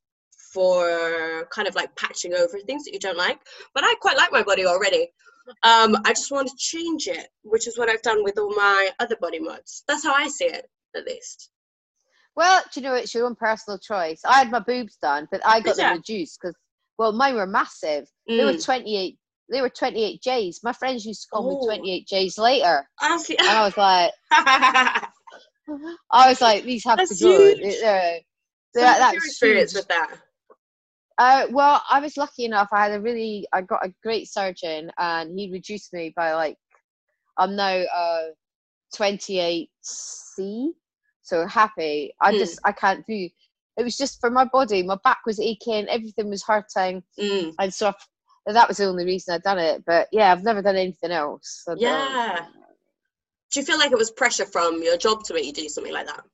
[0.53, 3.39] for kind of like patching over things that you don't like.
[3.75, 5.09] But I quite like my body already.
[5.63, 8.91] Um, I just want to change it, which is what I've done with all my
[8.99, 9.83] other body mods.
[9.89, 11.51] That's how I see it, at least.
[12.37, 14.21] Well, do you know it's your own personal choice.
[14.25, 15.85] I had my boobs done, but I got ya?
[15.85, 16.57] them reduced because
[16.99, 18.09] well, mine were massive.
[18.27, 18.65] They were Mm.
[18.65, 19.19] 28.
[19.51, 20.61] They were 28 J's.
[20.63, 21.61] My friends used to call Oh.
[21.61, 23.37] me 28 J's later, I see.
[23.37, 24.13] and I was like,
[26.11, 27.31] I was like, these have That's to go.
[27.31, 27.59] huge.
[27.59, 28.21] They- they're-
[28.75, 29.81] So they're- what's that's your experience huge.
[29.81, 30.19] with that?
[31.17, 32.69] Uh, well, I was lucky enough.
[32.73, 36.57] I had a really, I got a great surgeon, and he reduced me by like,
[37.39, 38.25] I'm now uh
[38.97, 40.71] 28C,
[41.23, 42.15] so happy.
[42.21, 42.39] I Hmm.
[42.39, 43.29] just, I can't do.
[43.77, 44.83] It was just for my body.
[44.83, 47.55] My back was aching, everything was hurting, Mm.
[47.59, 47.95] and so I,
[48.53, 49.85] that was the only reason I'd done it.
[49.87, 51.63] But yeah, I've never done anything else.
[51.67, 52.47] Don't- Yeah.
[53.53, 55.93] Do you feel like it was pressure from your job to make you do something
[55.93, 56.25] like that?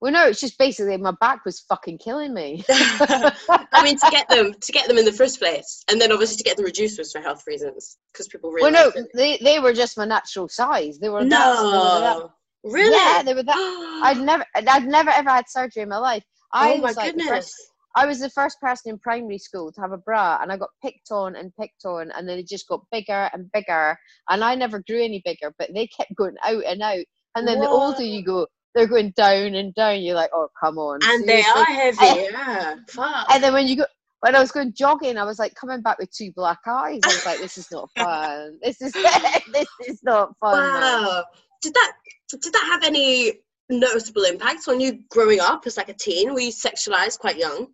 [0.00, 2.62] Well, no, it's just basically my back was fucking killing me.
[2.68, 6.36] I mean, to get them to get them in the first place, and then obviously
[6.36, 8.70] to get them reduced was for health reasons because people really.
[8.70, 10.98] well, no, they they were just my natural size.
[10.98, 12.32] They were that- they were no,
[12.64, 12.94] really?
[12.94, 14.00] Yeah, they were that.
[14.04, 16.22] I'd never, I'd never ever had surgery in my life.
[16.54, 17.28] Oh I oh my was like goodness!
[17.28, 17.54] first,
[17.96, 20.68] I was the first person in primary school to have a bra, and I got
[20.84, 24.54] picked on and picked on, and then it just got bigger and bigger, and I
[24.54, 27.04] never grew any bigger, but they kept going out and out,
[27.34, 30.02] and then the older you go, they're going down and down.
[30.02, 31.96] You're like, oh come on, and they are heavy.
[32.30, 32.76] yeah.
[32.88, 33.32] Fuck.
[33.32, 33.86] And then when you go,
[34.20, 37.00] when I was going jogging, I was like coming back with two black eyes.
[37.02, 38.58] I was like, this is not fun.
[38.62, 38.92] This is
[39.52, 40.58] this is not fun.
[40.58, 41.24] man." Wow.
[41.62, 41.92] Did that
[42.28, 46.34] did that have any noticeable impacts on you growing up as like a teen?
[46.34, 47.68] Were you sexualized quite young?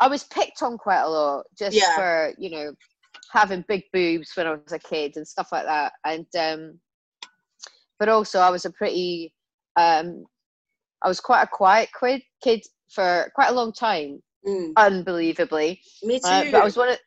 [0.00, 1.94] I was picked on quite a lot just Yeah.
[1.94, 2.72] for you know
[3.32, 5.92] having big boobs when I was a kid and stuff like that.
[6.04, 6.80] And um,
[7.98, 9.34] but also I was a pretty
[9.76, 10.24] um,
[11.04, 14.72] I was quite a quiet kid kid for quite a long time, Mm.
[14.76, 15.80] unbelievably.
[16.02, 16.26] Me too.
[16.28, 16.98] Uh, but I was one of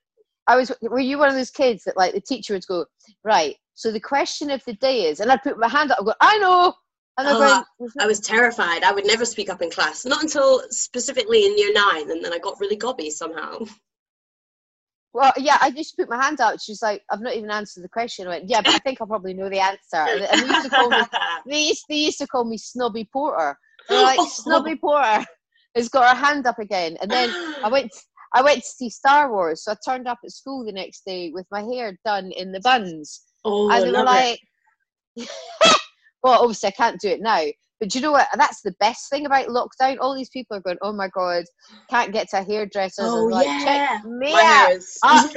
[0.47, 2.86] I was were you one of those kids that like the teacher would go
[3.23, 3.56] right.
[3.75, 5.97] So the question of the day is, and I'd put my hand up.
[6.01, 6.73] I go, I know.
[7.17, 8.84] And Oh, going, I was terrified.
[8.84, 12.34] I would never speak up in class, not until specifically in year nine, and then
[12.34, 13.60] I got really gobby somehow.
[15.13, 16.60] Well, yeah, I just put my hand up.
[16.60, 18.26] She's like, I've not even answered the question.
[18.26, 19.78] I went, yeah, but I think I probably know the answer.
[19.93, 20.97] And, they used to call me,
[21.47, 23.56] they used, they used to call me Snobby Porter.
[23.88, 25.23] They're like, Snobby Porter
[25.76, 26.97] has got her hand up again.
[26.99, 27.30] And then
[27.63, 27.91] I went,
[28.34, 29.63] I went to see Star Wars.
[29.63, 32.62] So I turned up at school the next day with my hair done in the
[32.62, 33.21] buns.
[33.45, 34.39] Oh, and they were like,
[36.23, 37.43] well, obviously I can't do it now.
[37.79, 38.27] But do you know what?
[38.38, 39.97] That's the best thing about lockdown.
[39.99, 41.43] All these people are going, oh my God,
[41.89, 43.01] can't get to a hairdresser.
[43.03, 43.63] Oh, like, yeah.
[43.65, 44.67] check me My out.
[44.67, 45.27] hair is uh,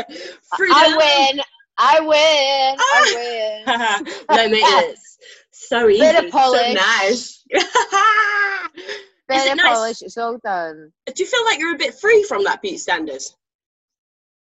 [0.53, 0.71] I-.
[0.73, 1.43] I win.
[1.79, 2.07] I ah!
[2.07, 2.77] win.
[2.79, 4.37] I win.
[4.37, 5.19] no maintenance.
[5.51, 6.01] So easy.
[6.01, 6.61] Bit of polish.
[6.61, 7.45] So nice.
[9.29, 9.75] Bit it of nice?
[9.75, 10.03] polish.
[10.03, 10.93] It's all done.
[11.07, 13.23] Do you feel like you're a bit free from that beauty standard?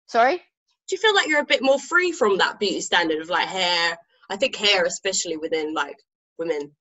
[0.07, 0.35] Sorry.
[0.35, 3.47] Do you feel like you're a bit more free from that beauty standard of like
[3.47, 3.97] hair?
[4.29, 5.97] I think hair, especially within like
[6.37, 6.71] women.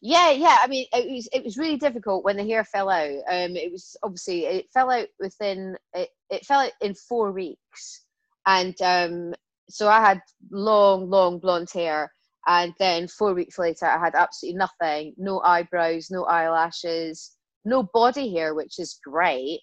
[0.00, 0.58] Yeah, yeah.
[0.62, 3.22] I mean, it was it was really difficult when the hair fell out.
[3.30, 8.04] Um, it was obviously it fell out within it, it fell out in four weeks,
[8.46, 9.34] and um,
[9.70, 12.12] so I had long, long blonde hair,
[12.46, 18.32] and then four weeks later I had absolutely nothing, no eyebrows, no eyelashes, no body
[18.34, 19.60] hair, which is great.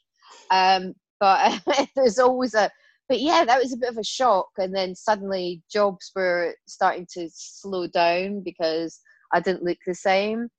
[0.51, 1.61] Um, but
[1.95, 2.69] there's always a
[3.07, 4.49] but yeah, that was a bit of a shock.
[4.57, 8.99] And then suddenly jobs were starting to slow down because
[9.33, 10.49] I didn't look the same.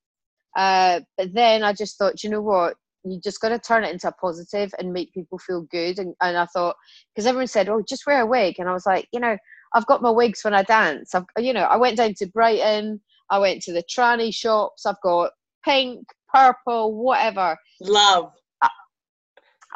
[0.57, 2.75] Uh, but then I just thought, you know what?
[3.05, 5.99] You just got to turn it into a positive and make people feel good.
[5.99, 6.77] And, and I thought,
[7.15, 8.57] because everyone said, oh, just wear a wig.
[8.59, 9.37] And I was like, you know,
[9.75, 11.15] I've got my wigs when I dance.
[11.15, 13.01] I've, you know, I went down to Brighton.
[13.31, 14.87] I went to the tranny shops.
[14.87, 15.33] I've got
[15.65, 17.57] pink, purple, whatever.
[17.81, 18.33] Love.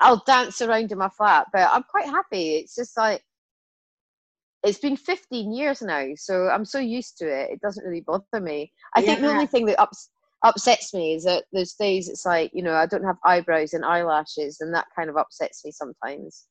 [0.00, 2.54] I'll dance around in my flat, but I'm quite happy.
[2.56, 3.22] It's just like
[4.62, 7.50] it's been 15 years now, so I'm so used to it.
[7.50, 8.72] It doesn't really bother me.
[8.94, 10.10] I think the only thing that ups,
[10.44, 13.84] upsets me is that those days it's like you know I don't have eyebrows and
[13.84, 16.46] eyelashes, and that kind of upsets me sometimes.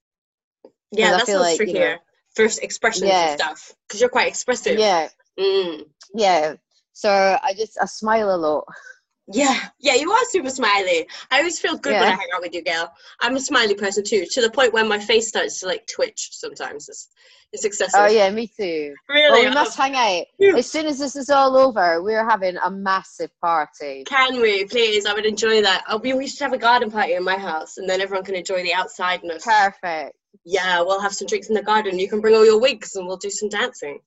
[0.92, 1.98] Yeah, that's sounds like, you know-
[2.36, 3.32] First expressions Yeah.
[3.32, 3.74] and stuff.
[3.88, 4.78] Because you're quite expressive.
[4.78, 5.10] Yeah,
[5.40, 5.86] Mm.
[6.14, 6.56] yeah.
[6.94, 7.10] So
[7.44, 8.66] I just I smile a lot.
[9.32, 11.08] Yeah, yeah, you are super smiley.
[11.30, 12.92] I always feel good when I hang out with you, girl.
[13.20, 16.30] I'm a smiley person too, to the point where my face starts to like twitch
[16.32, 16.90] sometimes.
[16.90, 17.10] It's,
[17.52, 18.00] it's excessive.
[18.00, 18.94] Oh yeah, me too.
[19.08, 19.32] Really?
[19.32, 20.26] Well, we must hang out.
[20.40, 20.56] Yeah.
[20.58, 24.04] As soon as this is all over, we're having a massive party.
[24.06, 25.06] Can we, please?
[25.06, 25.84] I would enjoy that.
[25.88, 28.36] Oh, we, we should have a garden party in my house, and then everyone can
[28.36, 29.44] enjoy the outsideness.
[29.44, 30.16] Perfect.
[30.46, 32.00] Yeah, we'll have some drinks in the garden.
[32.00, 34.00] You can bring all your wigs, and we'll do some dancing.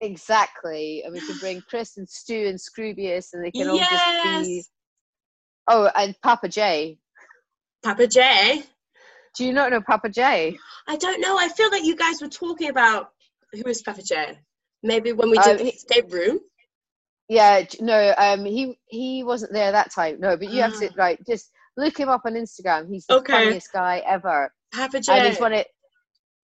[0.00, 1.02] Exactly.
[1.04, 4.64] And we can bring Chris and Stu and Scroobius and they can all just be
[5.68, 6.98] Oh, and Papa J.
[7.84, 8.62] Papa J.
[9.36, 10.58] Do you not know Papa J?
[10.88, 11.38] I don't know.
[11.38, 13.10] I feel like you guys were talking about
[13.52, 14.38] who is Papa J.
[14.82, 16.40] Maybe when we did the escape room.
[17.28, 20.18] Yeah, no, um he he wasn't there that time.
[20.18, 22.88] No, but you have to like just look him up on Instagram.
[22.90, 23.32] He's the Okay.
[23.44, 24.52] funniest guy ever.
[24.74, 25.12] Papa J.
[25.12, 25.64] And he's one of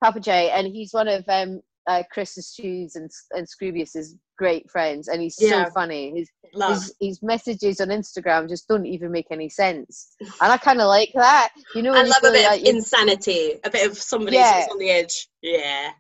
[0.05, 3.47] Papa J and he's one of um uh, Chris and Stu's and and
[3.95, 5.65] is great friends and he's Yeah.
[5.65, 6.13] so funny.
[6.17, 6.31] His
[6.69, 10.15] his, his messages on Instagram just don't even make any sense.
[10.21, 11.51] And I kinda like that.
[11.75, 14.61] You know I love a bit like of insanity, a bit of somebody Yeah.
[14.61, 15.29] who's on the edge.
[15.43, 15.93] Yeah.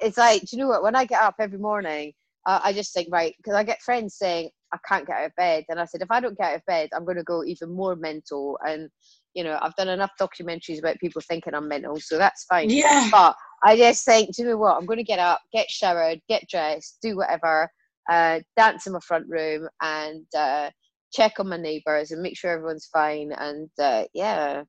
[0.00, 0.82] it's like, do you know what?
[0.82, 2.12] When I get up every morning,
[2.44, 5.34] uh, I just think, right, because I get friends saying I can't get out of
[5.36, 7.44] bed, and I said, if I don't get out of bed, I'm going to go
[7.44, 8.58] even more mental.
[8.66, 8.90] And
[9.34, 12.70] you know, I've done enough documentaries about people thinking I'm mental, so that's fine.
[12.70, 13.08] Yeah.
[13.10, 14.76] But I just think, do you know what?
[14.76, 17.68] I'm going to get up, get showered, get dressed, do whatever,
[18.10, 20.70] uh, dance in my front room, and uh,
[21.12, 23.32] check on my neighbours and make sure everyone's fine.
[23.32, 24.62] And uh, yeah,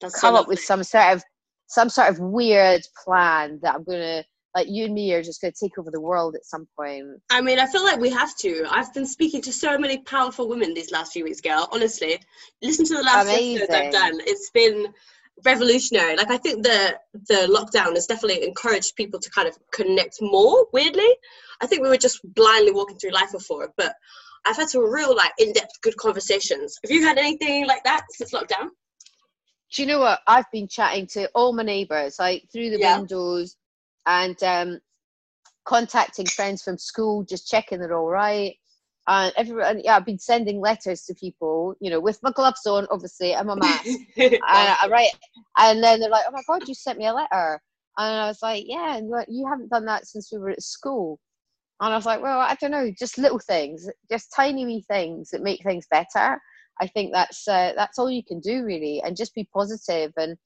[0.00, 1.22] That's so come up with some sort of
[1.68, 4.24] some sort of weird plan that I'm gonna
[4.56, 7.04] like you and me are just gonna take over the world at some point.
[7.30, 8.64] I mean, I feel like we have to.
[8.70, 11.68] I've been speaking to so many powerful women these last few weeks, girl.
[11.72, 12.18] Honestly,
[12.62, 14.18] listen to the last episodes I've done.
[14.24, 14.86] It's been
[15.44, 16.16] revolutionary.
[16.16, 20.66] Like I think the the lockdown has definitely encouraged people to kind of connect more.
[20.72, 21.14] Weirdly,
[21.60, 23.94] I think we were just blindly walking through life before, but
[24.46, 26.78] I've had some real like in depth good conversations.
[26.82, 28.70] Have you had anything like that since lockdown?
[29.74, 30.20] Do you know what?
[30.26, 32.96] I've been chatting to all my neighbours, like through the Yeah.
[32.98, 33.56] windows,
[34.06, 34.80] and um,
[35.64, 38.54] contacting friends from school, just checking they're all right.
[39.08, 42.86] And everyone, yeah, I've been sending letters to people, you know, with my gloves on,
[42.90, 43.86] obviously, and my mask.
[44.16, 45.10] and I write,
[45.58, 47.60] and then they're like, "Oh my god, you sent me a letter,"
[47.98, 50.62] and I was like, "Yeah," and like, you haven't done that since we were at
[50.62, 51.20] school.
[51.80, 55.30] And I was like, "Well, I don't know, just little things, just tiny wee things
[55.30, 56.40] that make things better."
[56.80, 59.48] I think that's uh, that's all you can do really, and just be.
[60.16, 60.36] And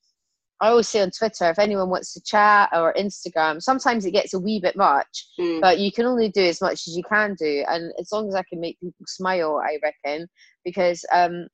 [0.60, 4.34] I always say on Twitter, if anyone wants to chat or Instagram, sometimes it gets
[4.34, 5.60] a wee bit much, Mm.
[5.60, 7.64] but you can only do as much as you can do.
[7.66, 10.28] And as long as I can make people smile, I reckon,
[10.64, 11.48] because um,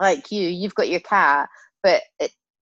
[0.00, 1.48] like you, you've got your cat,
[1.82, 2.30] but it,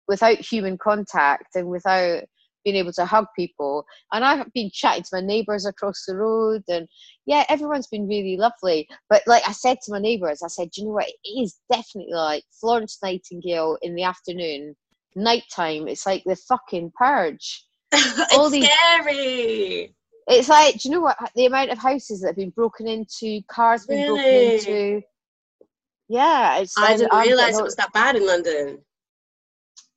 [0.08, 2.24] without human contact and without
[2.64, 3.84] being able to hug people.
[4.12, 6.88] And I've been chatting to my neighbours across the road, and
[7.26, 8.88] yeah, everyone's been really lovely.
[9.08, 11.08] But like I said to my neighbours, I said, "Do you know what?
[11.08, 14.74] It is definitely like Florence Nightingale in the afternoon,
[15.14, 15.88] nighttime.
[15.88, 17.64] It's like the fucking purge.
[17.92, 19.94] all it's these- scary.
[20.26, 21.18] It's like, do you know what?
[21.34, 25.02] The amount of houses that have been broken into, cars been broken into.
[26.08, 26.74] Yeah, it's.
[26.78, 28.78] I didn't all- it was that bad in London.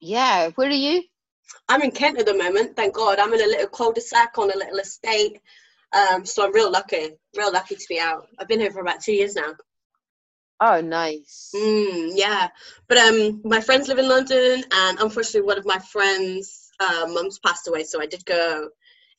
[0.01, 1.03] Yeah, where are you?
[1.69, 3.19] I'm in Kent at the moment, thank God.
[3.19, 5.39] I'm in a little cul-de-sac on a little estate.
[5.93, 8.27] Um, so I'm real lucky, real lucky to be out.
[8.39, 9.53] I've been here for about two years now.
[10.59, 11.51] Oh, nice.
[11.55, 12.49] Mm, yeah,
[12.87, 17.39] but um, my friends live in London, and unfortunately, one of my friends' uh, mums
[17.39, 18.69] passed away, so I did go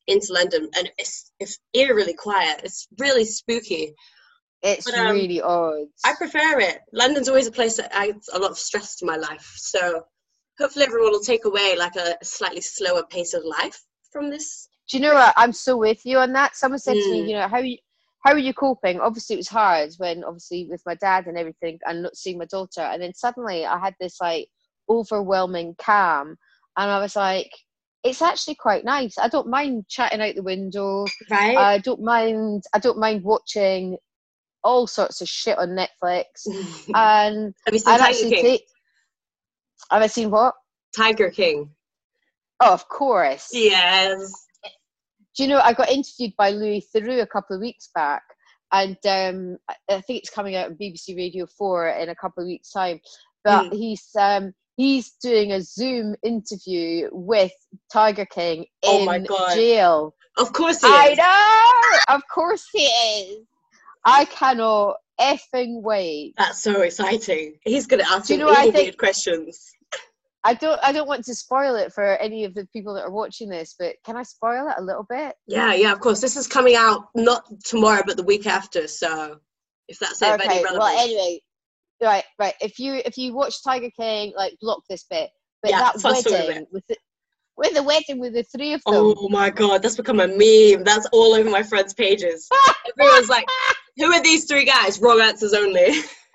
[0.07, 2.63] into London, and it's it's eerily quiet.
[2.65, 3.95] It's really spooky.
[4.63, 5.87] It's But, um, really odd.
[6.05, 6.81] I prefer it.
[6.93, 10.05] London's always a place that adds a lot of stress to my life, so
[10.59, 13.81] hopefully, everyone will take away like a slightly slower pace of life
[14.11, 14.69] from this.
[14.91, 15.35] Do you know what?
[15.37, 16.57] I'm so with you on that.
[16.57, 17.29] Someone said to me, Mm.
[17.29, 17.79] you know, how you
[18.25, 19.01] how are you coping?
[19.01, 22.47] Obviously, it was hard when obviously with my dad and everything, and not seeing my
[22.47, 24.49] daughter, and then suddenly I had this like
[24.89, 26.37] overwhelming calm,
[26.77, 27.51] and I was like,
[28.05, 29.19] it's actually quite nice.
[29.19, 31.07] I don't mind chatting out the window.
[31.31, 31.57] Right?
[31.57, 32.65] I don't mind.
[32.75, 33.99] I don't mind watching
[34.65, 36.25] all sorts of shit on Netflix.
[36.95, 38.59] And Have you seen I've Tiger actually King?
[38.59, 38.65] ta-
[39.95, 40.55] have I seen what?
[40.97, 41.71] Tiger King.
[42.61, 43.51] Oh, of course.
[43.53, 44.33] Yes.
[45.39, 48.25] Do you know I got interviewed by Louis Theroux a couple of weeks back,
[48.73, 52.43] and um, I I think it's coming out on BBC Radio Four in a couple
[52.43, 52.99] of weeks' time.
[53.45, 53.73] But Mm.
[53.73, 57.53] he's um, he's doing a Zoom interview with
[57.93, 59.55] Tiger King in Oh my God.
[59.55, 60.13] jail.
[60.37, 61.19] Of course he I is.
[61.19, 63.47] know, of course he is.
[64.05, 66.35] I cannot effing wait.
[66.37, 67.59] That's so exciting.
[67.65, 69.71] He's going to ask Do you know what I really think- weird questions.
[70.45, 73.11] I don't I don't want to spoil it for any of the people that are
[73.11, 75.35] watching this, but can I spoil it a little bit?
[75.47, 76.21] Yeah, yeah, of course.
[76.21, 78.87] This is coming out not tomorrow, but the week after.
[78.87, 79.39] So
[79.89, 80.65] if that's it, any okay.
[80.71, 81.41] Well, anyway,
[82.01, 82.55] right, right.
[82.61, 85.31] If you if you watch Tiger King, like block this bit.
[85.63, 86.97] But Yeah, that fast forward a wedding with the
[87.57, 88.95] with the wedding with the three of them.
[88.95, 90.85] Oh my god, that's become a meme.
[90.85, 92.49] That's all over my friends' pages.
[93.01, 93.49] Everyone's like,
[93.97, 96.03] "Who are these three guys?" Wrong answers only.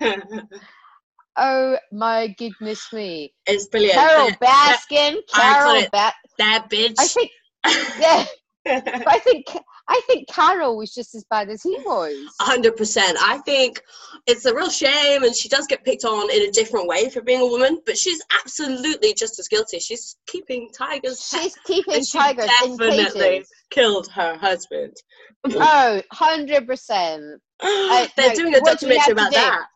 [1.36, 3.32] Oh my goodness me!
[3.46, 3.94] it's brilliant.
[3.94, 5.90] Carole Baskin, Carole got it.
[5.92, 6.94] Ba- that bitch.
[6.98, 7.30] I think
[7.98, 8.24] yeah,
[8.64, 9.46] but I think
[9.88, 12.14] I think Carole was just as bad as he was.
[12.40, 13.18] hundred percent.
[13.20, 13.82] I think
[14.26, 17.20] it's a real shame, and she does get picked on in a different way for
[17.20, 17.80] being a woman.
[17.84, 19.78] But she's absolutely just as guilty.
[19.80, 21.26] She's keeping tigers.
[21.26, 23.50] She's keeping and she tigers in definitely cages.
[23.70, 24.96] killed her husband.
[25.46, 27.40] Oh, 100 percent.
[27.60, 29.36] Uh, They're no, doing a what do documentary about do?
[29.36, 29.66] that.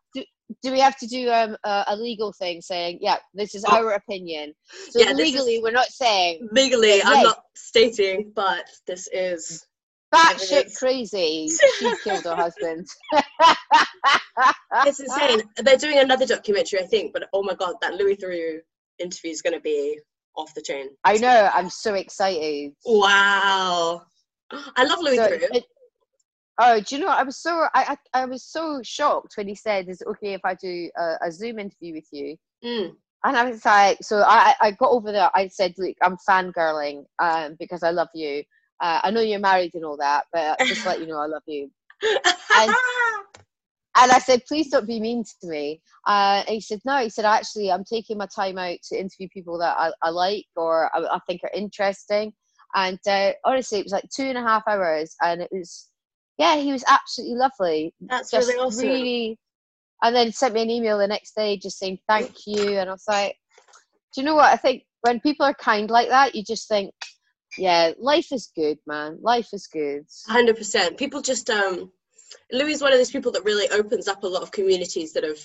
[0.62, 3.76] Do we have to do um, a, a legal thing saying, yeah, this is Oh.
[3.76, 4.54] our opinion?
[4.90, 9.66] So Yeah, legally, we're not saying Legally, I'm not stating, but this is
[10.14, 10.78] batshit Evidence.
[10.78, 11.48] crazy.
[11.78, 12.86] She killed her husband.
[14.86, 15.42] it's insane.
[15.58, 18.60] They're doing another documentary, I think, but oh my god, that Louis Theroux
[18.98, 19.98] interview is going to be
[20.36, 20.88] off the chain.
[21.04, 21.50] I know.
[21.52, 22.72] I'm so excited.
[22.86, 24.02] Wow,
[24.50, 25.54] I love Louis So, Theroux.
[25.56, 25.64] it-
[26.58, 27.08] oh, do you know?
[27.10, 30.34] I was so I, I I was so shocked when he said, "Is it okay
[30.34, 32.94] if I do a, a Zoom interview with you?" Mm.
[33.24, 35.28] And I was like, so I, I got over there.
[35.34, 38.44] I said, look, I'm fangirling um, because I love you.
[38.80, 41.42] Uh, I know you're married and all that, but just let you know, I love
[41.46, 41.68] you.
[42.54, 42.74] And-
[44.00, 45.82] And I said, please don't be mean to me.
[46.06, 46.98] Uh, and he said, no.
[46.98, 50.46] He said, actually, I'm taking my time out to interview people that I, I like
[50.54, 52.32] or I, I think are interesting.
[52.76, 55.87] And uh, honestly, it was like two and a half hours, and it was,
[56.38, 57.94] yeah, he was absolutely lovely.
[58.00, 58.88] That's Just really awesome.
[58.88, 59.38] really.
[60.02, 62.92] And then sent me an email the next day just saying thank you, and I
[62.92, 63.36] was like,
[64.14, 64.52] do you know what?
[64.52, 66.94] I think when people are kind like that, you just think,
[67.56, 69.18] yeah, life is good, man.
[69.20, 70.06] Life is good.
[70.28, 70.96] Hundred percent.
[70.96, 71.90] People just um,
[72.52, 75.24] Louis is one of those people that really opens up a lot of communities that
[75.24, 75.40] have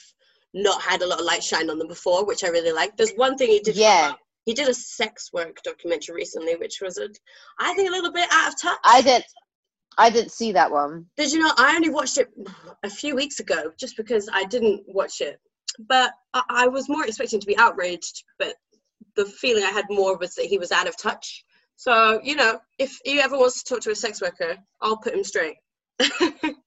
[0.54, 2.96] not had a lot of light shine on them before, which I really like.
[2.96, 3.76] There's one thing he did.
[3.76, 4.14] Yeah.
[4.46, 7.08] He did a sex work documentary recently, which was, a,
[7.60, 8.78] I think, a little bit out of touch.
[8.84, 9.26] I didn't,
[9.98, 11.06] I didn't see that one.
[11.18, 11.52] Did you know?
[11.58, 12.30] I only watched it
[12.84, 15.40] a few weeks ago, just because I didn't watch it.
[15.88, 18.56] But I, I was more expecting to be outraged, but
[19.16, 21.44] the feeling I had more was that he was out of touch.
[21.76, 25.14] So you know, if he ever wants to talk to a sex worker, I'll put
[25.14, 25.56] him straight.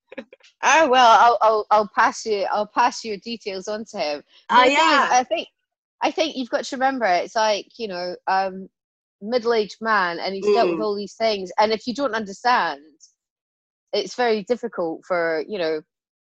[0.63, 4.23] Oh well, I'll, I'll I'll pass you I'll pass your details on to him.
[4.51, 5.09] Thing is, yeah.
[5.11, 5.49] I think
[6.03, 8.69] I think you've got to remember it's like you know um,
[9.21, 10.83] middle aged man and he's dealt with Mm.
[10.85, 12.81] all these things, and if you don't understand,
[13.93, 15.81] it's very difficult for you know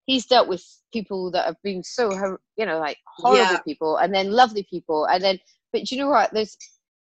[0.06, 2.10] he's dealt with people that have been so
[2.56, 3.58] you know like horrible Yeah.
[3.60, 5.38] people and then lovely people and then
[5.72, 6.56] but you know what there's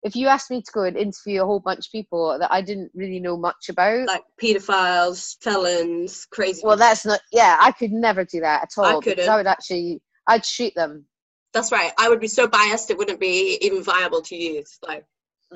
[0.04, 2.62] if you asked me to go and interview a whole bunch of people that I
[2.62, 6.62] didn't really know much about like pedophiles, felons, crazy.
[6.64, 6.86] well, people.
[6.88, 7.22] that's not.
[7.32, 9.30] Yeah, I could never do that at all because couldn't.
[9.30, 11.06] I would actually, I'd shoot them.
[11.54, 11.94] that's right.
[11.98, 14.78] I would be so biased it wouldn't be even viable to use.
[14.86, 15.06] Like,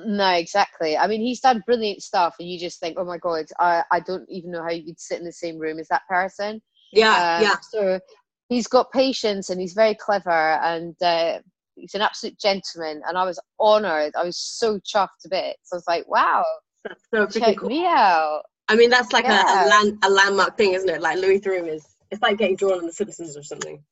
[0.06, 0.96] No, exactly.
[0.96, 4.00] I mean, he's done brilliant stuff, and you just think, oh my god, I, I
[4.00, 6.62] don't even know how you could sit in the same room as that person.
[6.92, 7.56] yeah, Um, yeah.
[7.72, 8.00] So
[8.48, 11.40] he's got patience, and he's very clever, and uh,
[11.74, 13.02] he's an absolute gentleman.
[13.06, 14.12] And I was honoured.
[14.16, 15.70] I was so chuffed to bits.
[15.72, 16.44] I was like, wow,
[16.84, 17.68] That's so check cool.
[17.68, 18.42] me out.
[18.68, 21.00] I mean, that's like a, a land a landmark thing, isn't it?
[21.00, 21.86] Like Louis Theroux is.
[22.10, 23.82] It's like getting drawn on The Simpsons or something.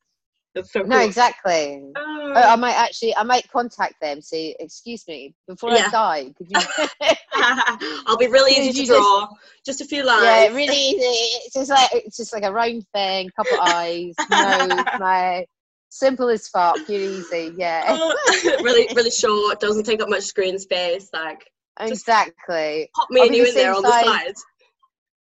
[0.56, 0.88] That's so cool.
[0.88, 1.82] No, exactly.
[1.94, 2.32] Oh.
[2.34, 4.22] I I um, might actually, I might contact them.
[4.22, 5.88] Say, excuse me, before Yeah.
[5.88, 7.06] I die, could you?
[8.06, 9.28] I'll be really easy to you just- draw.
[9.66, 10.22] Just, a few lines.
[10.24, 10.96] Yeah, really easy.
[11.44, 15.44] It's just like it's just like a round thing, couple eyes, nose, my
[15.90, 16.78] simple as fuck.
[16.88, 17.84] You're easy, yeah.
[17.88, 18.14] Oh,
[18.62, 19.60] really, really short.
[19.60, 21.10] Doesn't take up much screen space.
[21.12, 21.50] Like,
[21.80, 22.88] exactly.
[22.96, 24.04] pop me I'll and you the in there on size.
[24.04, 24.44] the sides.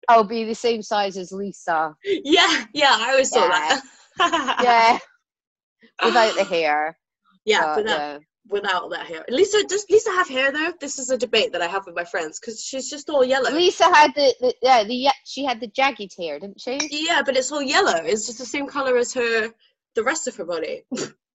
[0.08, 1.94] I'll be the same size as Lisa.
[2.04, 2.96] Yeah, yeah.
[2.98, 3.48] I always Yeah.
[4.18, 4.60] that.
[4.62, 4.98] Yeah,
[6.04, 6.96] without the hair.
[7.44, 8.18] yeah, but, that, yeah.
[8.48, 9.24] without that hair.
[9.28, 10.72] Lisa, does Lisa have hair though?
[10.80, 13.50] This is a debate that I have with my friends because she's just all yellow.
[13.50, 16.78] Lisa had the, the yeah the she had the jagged hair, didn't she?
[16.90, 18.00] Yeah, but it's all yellow.
[18.04, 19.50] It's just the same color as her,
[19.94, 20.84] the rest of her body.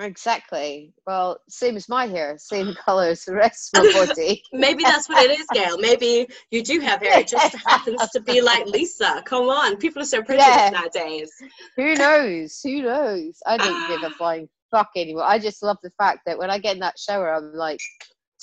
[0.00, 0.92] Exactly.
[1.06, 4.42] Well, same as my hair, same colour as the rest of my body.
[4.52, 5.78] Maybe that's what it is, Gail.
[5.78, 7.20] Maybe you do have hair.
[7.20, 9.22] It just happens to be like Lisa.
[9.24, 10.70] Come on, people are so prejudiced Yeah.
[10.70, 11.30] nowadays.
[11.76, 12.60] Who knows?
[12.64, 13.38] Who knows?
[13.46, 15.24] I don't give a flying fuck anymore.
[15.24, 17.80] I just love the fact that when I get in that shower, I'm like,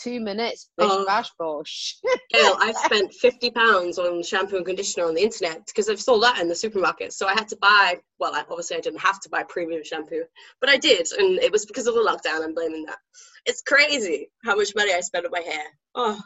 [0.01, 1.05] two minutes, bish Oh.
[1.05, 1.97] bash bosh.
[2.33, 6.23] Gail, I've spent fifty pounds on shampoo and conditioner on the internet because I've sold
[6.23, 7.13] that in the supermarket.
[7.13, 7.99] So I had to buy.
[8.19, 10.23] Well, I, obviously I didn't have to buy premium shampoo,
[10.61, 12.43] but I did, and it was because of the lockdown.
[12.43, 12.97] I'm blaming that.
[13.45, 15.63] It's crazy how much money I spend on my hair.
[15.95, 16.19] Oh,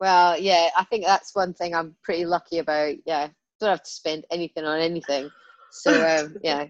[0.00, 2.96] Well, yeah, I think that's one thing I'm pretty lucky about.
[3.06, 3.28] Yeah,
[3.60, 5.30] don't have to spend anything on anything.
[5.70, 5.90] So
[6.24, 6.66] um, yeah,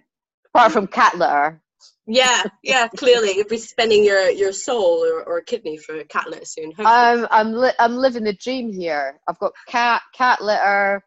[0.55, 1.61] apart from cat litter.
[2.07, 2.89] Yeah, yeah.
[2.89, 6.73] Clearly, you'll be spending your your soul or, or kidney for cat litter soon.
[6.79, 9.19] I'm I'm li- I'm living the dream here.
[9.29, 11.03] I've got cat cat litter.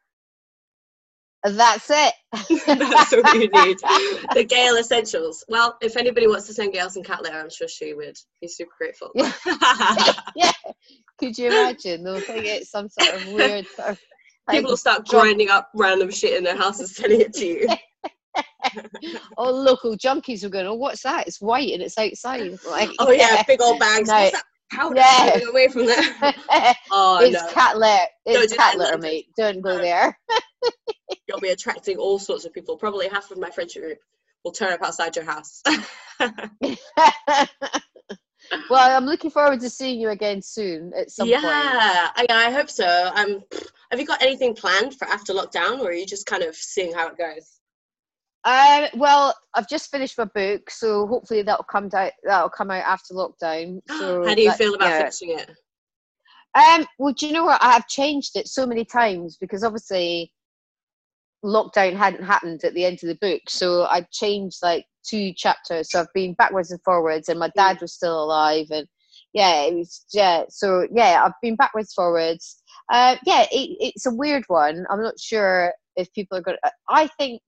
[1.43, 2.13] That's it.
[2.67, 3.77] That's what you need.
[4.33, 5.45] The Gail Essentials.
[5.47, 8.47] Well, if anybody wants to send Gail some cat litter, I'm sure she would be
[8.47, 9.11] super grateful.
[10.35, 10.51] Yeah.
[11.17, 12.03] Could you imagine?
[12.03, 13.99] They'll think it's some sort of weird sort of
[14.47, 17.45] like, People will start grinding up random shit in their house and sending it to
[17.45, 17.67] you.
[19.37, 21.27] All local junkies are going, oh, what's that?
[21.27, 22.57] It's white and it's outside.
[22.65, 24.07] Like, Oh yeah, big old bags.
[24.07, 24.29] No.
[24.29, 25.39] That powder Yeah.
[25.49, 26.03] away from there?
[26.91, 28.05] Oh it's no, cat litter.
[28.25, 29.27] It's cat litter, mate.
[29.37, 29.83] Don't go No.
[29.83, 30.17] there.
[31.27, 32.77] you'll be attracting all sorts of people.
[32.77, 33.99] Probably half of my friendship group
[34.43, 35.61] will turn up outside your house.
[36.19, 36.33] well,
[38.97, 42.31] I'm looking forward to seeing you again soon at some yeah, point.
[42.31, 43.11] I, I hope so.
[43.15, 43.43] Um,
[43.91, 46.93] have you got anything planned for after lockdown, or are you just kind of seeing
[46.93, 47.58] how it goes?
[48.45, 52.11] Um, well, I've just finished my book, so hopefully that'll come out.
[52.23, 53.81] That'll come out after lockdown.
[53.89, 54.97] So how do you that- feel about yeah.
[54.99, 55.51] finishing it?
[56.55, 57.61] Um, well, do you know what?
[57.61, 60.33] I have changed it so many times because obviously
[61.45, 65.91] lockdown hadn't happened at the end of the book, so I changed like two chapters.
[65.91, 68.87] So I've been backwards and forwards, and my dad was still alive, and
[69.33, 70.43] yeah, it was yeah.
[70.49, 72.61] So yeah, I've been backwards, forwards.
[72.91, 74.85] Uh, yeah, it, it's a weird one.
[74.89, 76.57] I'm not sure if people are going.
[76.63, 76.71] to...
[76.89, 77.41] I think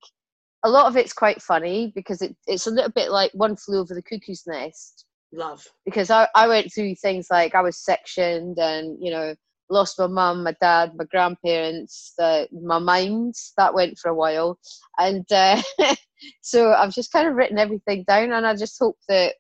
[0.64, 3.80] a lot of it's quite funny because it, it's a little bit like One Flew
[3.80, 5.66] Over the Cuckoo's Nest Love.
[5.86, 9.36] because I, I went through things like I was sectioned and you know
[9.70, 14.60] lost my mum, my dad, my grandparents, the, my mind that went for a while,
[15.00, 15.62] and uh,
[16.42, 19.36] so I've just kind of written everything down, and I just hope that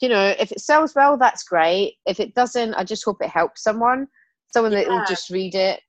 [0.00, 1.94] you know if it sells well, that's great.
[2.06, 4.08] If it doesn't, I just hope it helps someone,
[4.52, 5.80] someone that will just read it.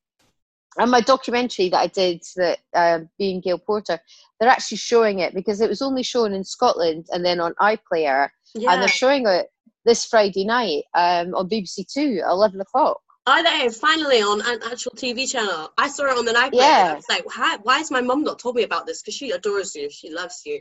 [0.77, 3.97] And my documentary that I did, that um, being Gail Porter,
[4.39, 8.29] they're actually showing it because it was only shown in Scotland and then on iPlayer
[8.55, 8.73] Yeah.
[8.73, 9.47] and they're showing it
[9.85, 12.99] this Friday night um, on BBC Two at eleven o'clock.
[13.27, 15.71] Are they finally on an actual TV channel?
[15.79, 16.51] I saw it on the night.
[16.53, 16.89] Yeah.
[16.91, 19.01] I was like, why, why has my mum not told me about this?
[19.01, 19.89] Because she adores you.
[19.89, 20.55] She loves you.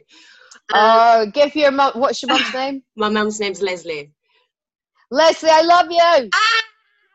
[0.73, 1.93] Um, Oh, give your mum.
[1.97, 2.83] What's your mum's name?
[2.97, 4.13] my mum's name's Leslie.
[5.11, 6.31] Leslie, I love you.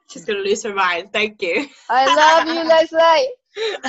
[0.09, 1.13] She's gonna lose her mind.
[1.13, 1.67] Thank you.
[1.89, 3.29] I love you, Leslie.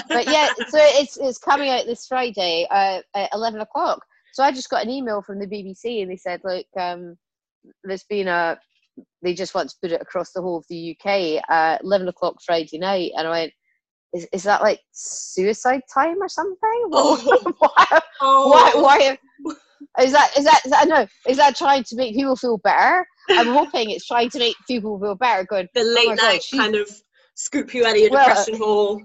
[0.09, 4.05] But yeah, so it's it's coming out this Friday uh, at eleven o'clock.
[4.33, 7.17] So I just got an email from the BBC and they said, look, um,
[7.85, 8.59] there's been a.
[9.23, 12.37] They just want to put it across the whole of the UK at eleven o'clock
[12.45, 13.53] Friday night, and I went.
[14.13, 16.59] Is, is that like suicide time or something?
[16.93, 17.55] Oh.
[17.59, 19.19] why, oh, why, why
[19.99, 23.07] is that is that is that no is that trying to make people feel better
[23.29, 25.69] i'm hoping it's trying to make people feel better Good.
[25.75, 26.89] the "Oh late God, night she- kind of
[27.35, 29.03] scoop you out of your Well, depression hole.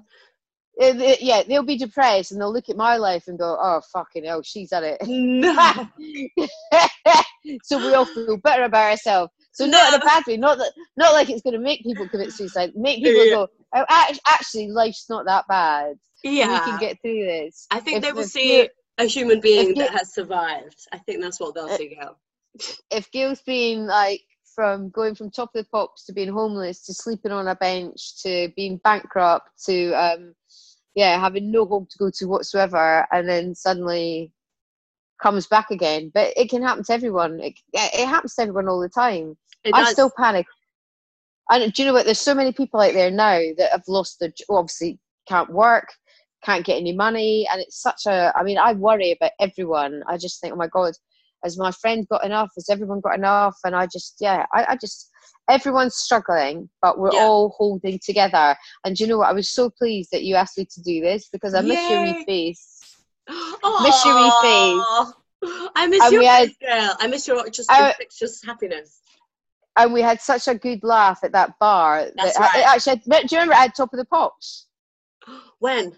[0.81, 3.81] uh, th- yeah they'll be depressed and they'll look at my life and go oh
[3.93, 5.87] fucking hell she's at it No.
[7.63, 10.05] so we all feel better about ourselves so not in a No.
[10.05, 13.25] bad way not that not like it's going to make people commit suicide make people
[13.25, 13.31] Yeah.
[13.35, 16.51] go oh act- actually life's not that bad Yeah.
[16.53, 19.75] we can get through this I think If- they will see a human being you-
[19.75, 20.77] that has survived.
[20.93, 22.17] I think that's what they'll Uh, see, Gail.
[22.91, 24.21] If Gail's been like
[24.53, 28.21] from going from top of the pops to being homeless to sleeping on a bench
[28.23, 30.33] to being bankrupt to um
[30.95, 34.31] yeah having no home to go to whatsoever and then suddenly
[35.21, 36.11] comes back again.
[36.13, 37.39] But it can happen to everyone.
[37.39, 39.37] It, it happens to everyone all the time.
[39.73, 40.45] I still panic.
[41.49, 42.05] And do you know what?
[42.05, 45.87] There's so many people out there now that have lost their obviously can't work
[46.43, 50.03] can't get any money and it's such a i mean i worry about everyone.
[50.07, 50.93] I just think oh my god
[51.45, 54.75] has my friend got enough has everyone got enough and i just yeah i, I
[54.75, 55.09] just
[55.49, 57.21] everyone's struggling but we're Yeah.
[57.21, 60.57] all holding together and do you know what i was so pleased that you asked
[60.57, 62.25] me to do this because i miss your wee Yay.
[62.25, 62.81] face
[63.29, 65.13] Miss your wee face.
[65.75, 66.95] I miss And your had- girl.
[66.99, 68.99] I miss your just uh, I- infectious happiness.
[69.77, 72.05] and we had such a good laugh at that bar.
[72.15, 72.59] That's that, right.
[72.59, 74.67] it actually, do you remember at Top of the Pops?
[75.59, 75.97] When?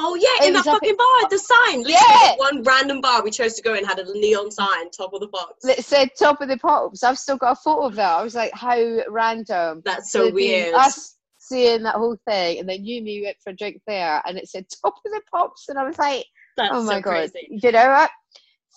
[0.00, 1.82] Oh yeah, It in that fucking bar, the sign.
[1.82, 2.36] Literally, Yeah.
[2.36, 5.28] One random bar we chose to go in had a neon sign, top of the
[5.28, 5.64] pops.
[5.66, 7.02] That said Top of the Pops.
[7.02, 8.16] I've still got a photo of that.
[8.18, 8.78] I was like, how
[9.08, 9.82] random.
[9.84, 10.74] That's So so weird.
[10.74, 14.22] Us seeing that whole thing, and then you and me went for a drink there,
[14.24, 16.26] and it said Top of the Pops, and I was like,
[16.56, 17.32] That's oh my so god.
[17.32, 17.48] crazy.
[17.50, 18.10] You know what?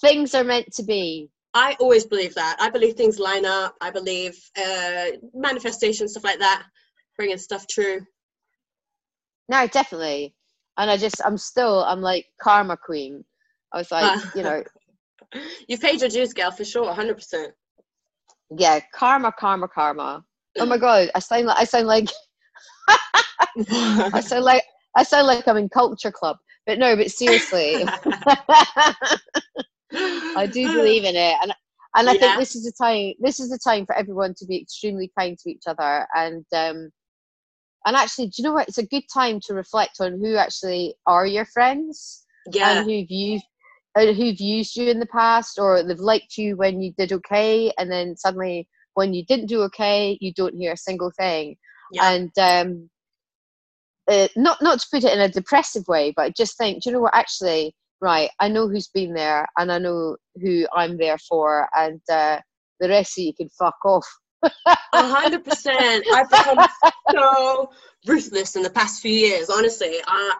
[0.02, 1.30] Things are meant to be.
[1.54, 2.58] I always believe that.
[2.60, 3.76] I believe things line up.
[3.82, 6.64] I believe uh, manifestation stuff like that,
[7.18, 8.00] bringing stuff true.
[9.50, 10.34] No, definitely.
[10.82, 13.24] And I just, I'm still, I'm like karma queen.
[13.72, 14.64] I was like, you know,
[15.68, 17.54] You've paid your dues, girl, for sure, hundred percent.
[18.58, 20.24] yeah, karma, karma, karma.
[20.60, 22.08] Oh my god, I sound like I sound like
[24.14, 24.64] I sound like
[24.98, 26.38] I sound like I'm in culture club.
[26.66, 27.84] But no, but seriously,
[30.36, 31.54] I do believe in it, and
[31.96, 32.20] and I Yeah.
[32.20, 33.14] think this is the time.
[33.20, 36.90] This is the time for everyone to be extremely kind to each other, and um,
[37.86, 38.68] and actually, do you know what?
[38.68, 43.10] It's a good time to reflect on who actually are your friends Yeah, and who've
[43.10, 43.46] used
[43.96, 47.72] uh, who've used you in the past, or they've liked you when you did okay,
[47.78, 51.56] and then suddenly when you didn't do okay, you don't hear a single thing
[51.92, 52.90] yeah, and um,
[54.10, 56.90] uh, not not to put it in a depressive way, but I just think, do
[56.90, 57.16] you know what?
[57.16, 62.02] Actually, right, I know who's been there, and I know who I'm there for, and
[62.12, 62.40] uh,
[62.80, 64.08] the rest of you can fuck off.
[64.44, 66.06] A hundred percent.
[66.12, 66.60] I've become
[67.14, 67.70] so
[68.08, 69.50] ruthless in the past few years.
[69.50, 70.36] Honestly, I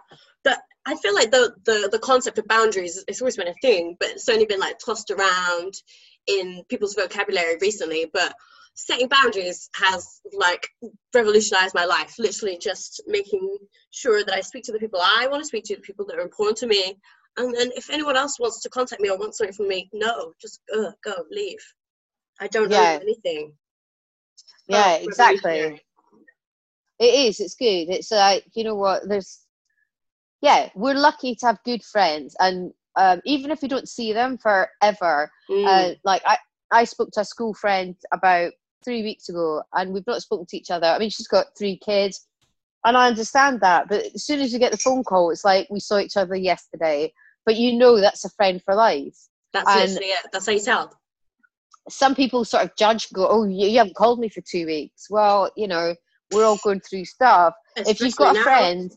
[0.46, 3.96] that I feel like the, the the concept of boundaries it's always been a thing,
[4.00, 5.74] but it's only been like tossed around
[6.28, 8.10] in people's vocabulary recently.
[8.12, 8.34] But
[8.76, 10.68] setting boundaries has like
[11.14, 12.16] revolutionized my life.
[12.20, 13.58] Literally, just making
[13.92, 16.18] sure that I speak to the people I want to speak to, the people that
[16.18, 16.98] are important to me.
[17.38, 20.34] And then if anyone else wants to contact me or wants something from me, no,
[20.42, 21.60] just go, go, leave.
[22.42, 22.98] I don't Yeah.
[22.98, 23.54] owe anything.
[24.68, 25.82] Yeah, exactly.
[27.00, 27.40] It is.
[27.40, 27.90] It's good.
[27.90, 29.08] It's like you know what?
[29.08, 29.42] There's,
[30.42, 34.38] yeah, we're lucky to have good friends, and um, even if we don't see them
[34.38, 35.66] forever, Mm.
[35.68, 36.38] uh, like I,
[36.72, 40.58] I spoke to a school friend about three weeks ago, and we've not spoken to
[40.58, 40.88] each other.
[40.88, 42.28] I mean, she's got three kids,
[42.86, 43.90] and I understand that.
[43.90, 46.36] But as soon as you get the phone call, it's like we saw each other
[46.36, 47.14] yesterday.
[47.46, 49.18] But you know that's a friend for life.
[49.54, 50.26] That's and- literally it.
[50.32, 51.01] That's how you tell.
[51.90, 55.08] Some people sort of judge, go, "Oh, you, you haven't called me for two weeks."
[55.10, 55.96] Well, you know,
[56.32, 57.54] we're all going through stuff.
[57.76, 58.92] if you've got a friend,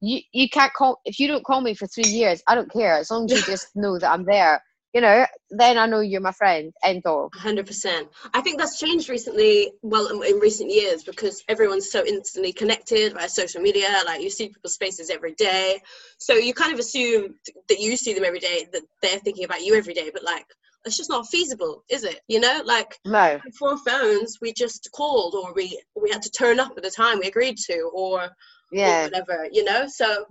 [0.00, 1.00] you you can't call.
[1.04, 2.94] If you don't call me for three years, I don't care.
[2.94, 4.62] As long as you just know that I'm there,
[4.96, 6.72] you know, then I know you're my friend.
[6.82, 7.28] End all.
[7.36, 8.08] 100%.
[8.32, 13.12] I think that's changed recently, well, in, in recent years, because everyone's so instantly connected
[13.12, 13.88] via social media.
[14.06, 15.80] Like, you see people's faces every day.
[16.16, 17.34] So you kind of assume
[17.68, 20.10] that you see them every day, that they're thinking about you every day.
[20.10, 20.46] But, like,
[20.86, 22.20] it's just not feasible, is it?
[22.28, 23.40] You know, like, No.
[23.44, 27.18] before phones, we just called or we, we had to turn up at the time
[27.18, 28.30] we agreed to or, or
[28.72, 29.04] Yeah.
[29.04, 29.86] whatever, you know?
[29.88, 30.26] So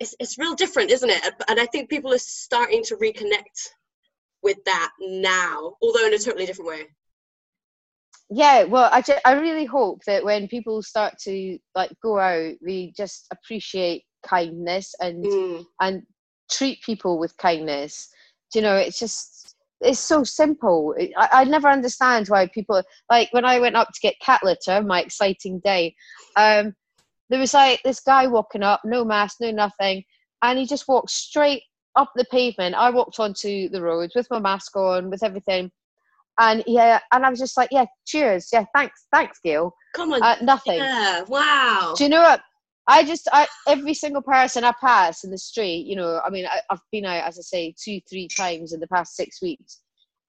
[0.00, 1.22] it's, it's real different, isn't it?
[1.48, 3.68] And I think people are starting to reconnect
[4.42, 6.86] with that now, although in a totally different way.
[8.30, 12.92] Yeah, well, I, I really hope that when people start to like go out, we
[12.96, 15.64] just appreciate kindness and Mm.
[15.80, 16.02] and
[16.50, 18.08] treat people with kindness.
[18.52, 19.37] Do you know, it's just
[19.80, 20.94] it's so simple.
[21.16, 24.82] I, I never understand why people like when I went up to get cat litter,
[24.82, 25.94] my exciting day.
[26.36, 26.74] Um,
[27.30, 30.02] there was like this guy walking up, no mask, no nothing,
[30.42, 31.62] and he just walked straight
[31.96, 32.74] up the pavement.
[32.74, 35.70] I walked onto the road with my mask on, with everything,
[36.38, 39.74] and yeah, and I was just like, yeah, cheers, yeah, thanks, thanks, Gail.
[39.94, 40.22] Come on.
[40.22, 40.78] Uh, nothing.
[40.78, 41.94] Yeah, wow.
[41.96, 42.40] Do you know what?
[42.90, 46.46] I just, I every single person I pass in the street, you know, I mean,
[46.46, 49.80] I, I've been out, as I say, two, three times in the past six weeks,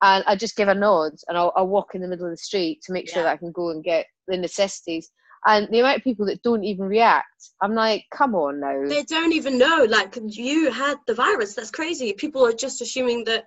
[0.01, 2.37] and I just give a nod and I'll, I'll walk in the middle of the
[2.37, 3.29] street to make sure Yeah.
[3.29, 5.09] that I can go and get the necessities.
[5.47, 8.83] And the amount of people that don't even react, I'm like, come on now.
[8.85, 11.53] They don't even know, like, you had the virus.
[11.55, 12.11] That's crazy.
[12.11, 13.45] People are just assuming that,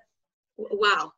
[0.57, 1.13] wow.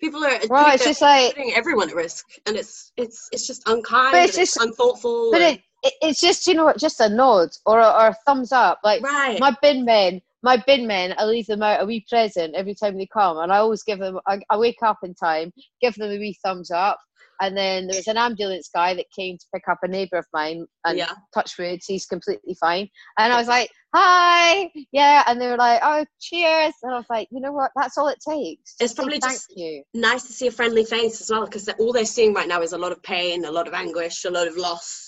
[0.00, 3.46] People are Well, putting, it's just like- putting everyone at risk, and it's it's it's
[3.46, 4.12] just unkind.
[4.12, 5.32] But it's it's just- unthoughtful.
[5.32, 5.60] But it,
[6.02, 8.80] it's just, you know just a nod or a, or a thumbs up.
[8.84, 9.38] Like, right.
[9.40, 12.96] my bin men my bin men i leave them out a wee present every time
[12.96, 16.10] they come and i always give them i, I wake up in time give them
[16.10, 17.00] a wee thumbs up
[17.40, 20.26] and then there was an ambulance guy that came to pick up a neighbour of
[20.32, 21.12] mine and yeah.
[21.34, 25.80] touch wood he's completely fine and i was like hi yeah and they were like
[25.82, 28.96] oh cheers and i was like you know what that's all it takes It's Just
[28.96, 32.04] probably thank just- you Nice to see a friendly face as well, because all they're
[32.04, 34.56] seeing right now is a lot of pain, a lot of anguish, a lot of
[34.56, 35.05] loss.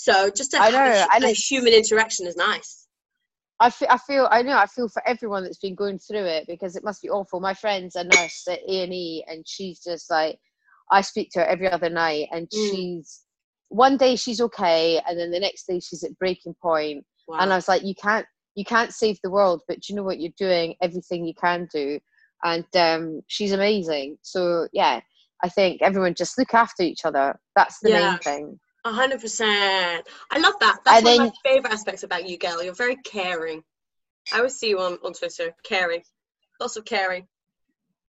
[0.00, 2.86] So just I know, a, a human interaction is nice.
[3.60, 6.44] I feel, I feel, I know, I feel for everyone that's been going through it
[6.46, 7.40] because it must be awful.
[7.40, 10.38] My friend's a nurse at A and E, and she's just like,
[10.92, 12.70] I speak to her every other night, and Mm.
[12.70, 13.24] she's
[13.70, 17.04] one day she's okay, and then the next day she's at breaking point.
[17.26, 17.40] Wow.
[17.40, 18.24] And I was like, you can't,
[18.54, 20.20] you can't save the world, but you know what?
[20.20, 21.98] You're doing everything you can do,
[22.44, 24.18] and um, she's amazing.
[24.22, 25.00] So yeah,
[25.42, 27.40] I think everyone just look after each other.
[27.56, 28.10] That's the Yeah.
[28.10, 28.60] main thing.
[28.84, 30.06] A hundred percent.
[30.30, 30.78] I love that.
[30.84, 32.62] That's And one then- of my favorite aspects about you, girl.
[32.62, 33.62] You're very caring.
[34.32, 35.54] I always see you on, on Twitter.
[35.64, 36.02] Caring.
[36.60, 37.26] Lots of caring.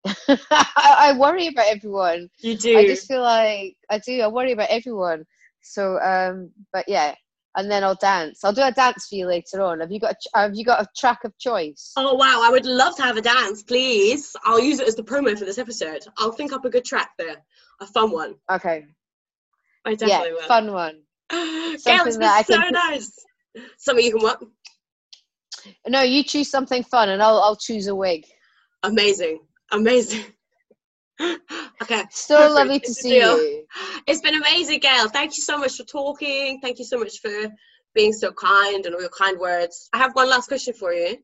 [0.06, 0.38] I,
[0.76, 2.28] I worry about everyone.
[2.40, 2.76] You do.
[2.78, 4.20] I just feel like I do.
[4.20, 5.24] I worry about everyone.
[5.62, 7.14] So, um, but yeah,
[7.56, 8.44] and then I'll dance.
[8.44, 9.80] I'll do a dance for you later on.
[9.80, 11.92] Have you got a, have you got a track of choice?
[11.96, 14.36] Oh wow, I would love to have a dance, please.
[14.44, 16.04] I'll use it as the promo for this episode.
[16.18, 17.36] I'll think up a good track there.
[17.80, 18.34] A fun one.
[18.50, 18.84] Okay.
[19.84, 20.40] I Yeah, will.
[20.42, 21.02] fun one.
[21.30, 23.12] Gail, it's something been that I so can- nice.
[23.78, 24.42] Something you can what?
[25.86, 28.26] No, you choose something fun, and I'll I'll choose a wig.
[28.82, 29.40] Amazing.
[29.72, 30.24] Amazing.
[31.20, 32.02] okay.
[32.10, 32.54] So perfect.
[32.54, 33.66] lovely to It's see you.
[34.06, 35.08] It's been amazing, Gail.
[35.08, 36.60] Thank you so much for talking.
[36.60, 37.30] Thank you so much for
[37.94, 39.88] being so kind and all your kind words.
[39.92, 41.16] I have one last question for you.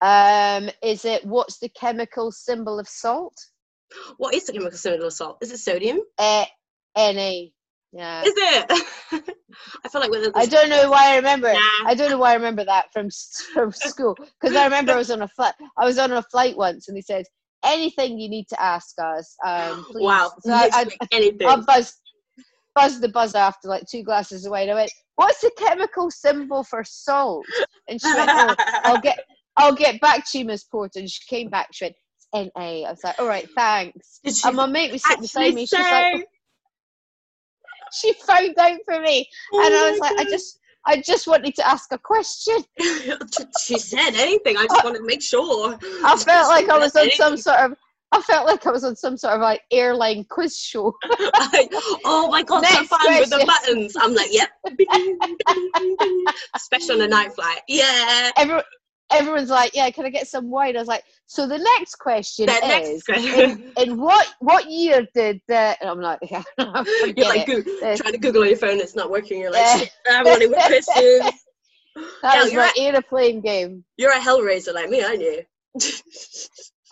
[0.00, 3.34] Um, is it what's the chemical symbol of salt?
[4.16, 5.38] What is the chemical symbol of salt?
[5.42, 6.00] Is it sodium?
[6.18, 6.46] Uh,
[6.96, 7.48] Na.
[7.92, 8.22] Yeah.
[8.24, 8.66] Is it?
[9.84, 11.48] I feel like with I don't know why I remember.
[11.48, 11.54] it.
[11.54, 11.88] Nah.
[11.90, 13.08] I don't know why I remember that from
[13.52, 15.54] from school because I remember I was on a flight.
[15.78, 17.26] I was on a flight once, and they said
[17.64, 19.36] anything you need to ask us.
[19.44, 20.04] Um, please.
[20.04, 21.46] Wow, So I, I, anything.
[21.46, 22.00] I buzzed,
[22.74, 24.70] buzzed the buzzer after like two glasses of wine.
[24.70, 27.44] I went, "What's the chemical symbol for salt?"
[27.88, 29.18] And she went, "Oh, I'll get,
[29.58, 31.68] I'll get back to you, Miss Porter." And she came back.
[31.72, 31.96] She went,
[32.34, 35.20] "N A." I was like, "All right, thanks." Did she And my mate was sitting
[35.20, 35.66] beside me.
[35.66, 36.26] She's like?
[38.00, 41.26] she found out for me, Oh and I oh was like, I just, I just
[41.26, 42.58] wanted to ask a question.
[43.60, 44.56] she said anything.
[44.56, 45.78] I just wanted to make sure.
[46.04, 47.76] I felt like I was on some sort of.
[48.14, 50.94] I felt like I was on some sort of like airline quiz show.
[52.04, 53.96] oh my god, so Next fun with the buttons.
[53.98, 54.50] I'm like, yep.
[56.54, 57.60] Especially on a night flight.
[57.68, 58.32] Yeah.
[58.36, 58.64] Everyone,
[59.14, 62.46] everyone's like, "Yeah, can I get some wine?" I was like, "So the next question
[62.46, 63.50] The is, next question.
[63.76, 67.46] in, in what what year did the?" And I'm like, yeah, You're like.
[67.46, 69.40] Goo- Uh, trying to Google on your phone, it's not working.
[69.40, 69.78] You're like, Yeah.
[69.78, 71.32] shit, I have any more questions.
[72.22, 72.72] That Yeah, was my right.
[72.78, 73.84] aeroplane game.
[73.98, 75.42] You're a hellraiser like me, aren't you?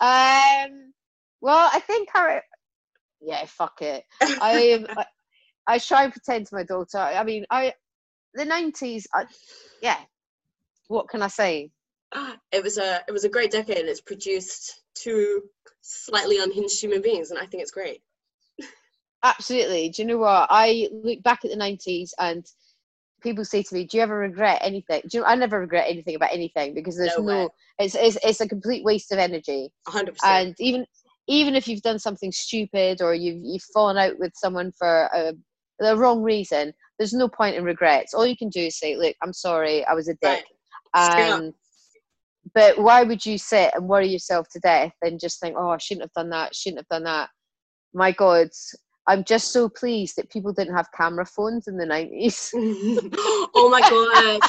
[0.01, 0.93] Um,
[1.41, 2.41] well, I think I,
[3.21, 4.03] yeah, fuck it.
[4.21, 5.05] I, I,
[5.67, 6.97] I try and pretend to my daughter.
[6.97, 7.73] I mean, I,
[8.33, 9.07] the nineties.
[9.13, 9.25] I,
[9.81, 9.97] yeah.
[10.87, 11.69] What can I say?
[12.51, 15.41] it was a it was a great decade and it's produced two
[15.81, 18.01] slightly unhinged human beings and I think it's great.
[19.23, 19.89] Absolutely.
[19.89, 20.47] Do you know what?
[20.49, 22.45] I look back at the nineties and
[23.21, 25.85] people say to me, "Do you ever regret anything?" Do you know, I never regret
[25.87, 27.49] anything about anything because there's No no.
[27.79, 29.69] it's, it's it's a complete waste of energy.
[29.87, 30.47] hundred percent.
[30.47, 30.85] and even
[31.27, 35.33] even if you've done something stupid or you've you've fallen out with someone for a,
[35.79, 38.13] the wrong reason, there's no point in regrets.
[38.13, 40.45] All you can do is say, "Look, I'm sorry, I was a dick."
[40.97, 41.39] Straight up.
[41.39, 41.53] Um,
[42.53, 45.77] but why would you sit and worry yourself to death and just think, "Oh, I
[45.77, 46.55] shouldn't have done that.
[46.55, 47.29] Shouldn't have done that."
[47.93, 48.49] My God,
[49.07, 52.51] I'm just so pleased that people didn't have camera phones in the nineties.
[52.55, 54.41] oh my god.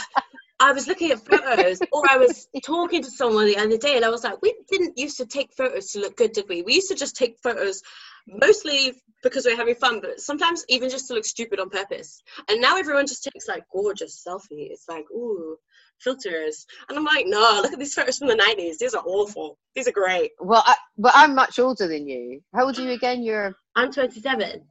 [0.61, 4.05] I was looking at photos, or I was talking to someone the other day, and
[4.05, 6.63] I was like, "We didn't used to take photos to look good, did we?
[6.63, 7.83] We used to just take photos,
[8.29, 8.95] mostly
[9.25, 12.23] because we are having fun, but sometimes even just to look stupid on purpose.
[12.49, 14.71] And now everyone just takes like gorgeous selfies.
[14.71, 15.57] It's like, ooh,
[16.03, 16.67] filters.
[16.89, 18.79] And I'm like, no, look at these photos from the '90s.
[18.79, 19.59] These are awful.
[19.75, 20.33] These are great.
[20.41, 22.41] Well, I, but I'm much older than you.
[22.55, 23.23] How old are you again?
[23.23, 24.63] You're I'm 27.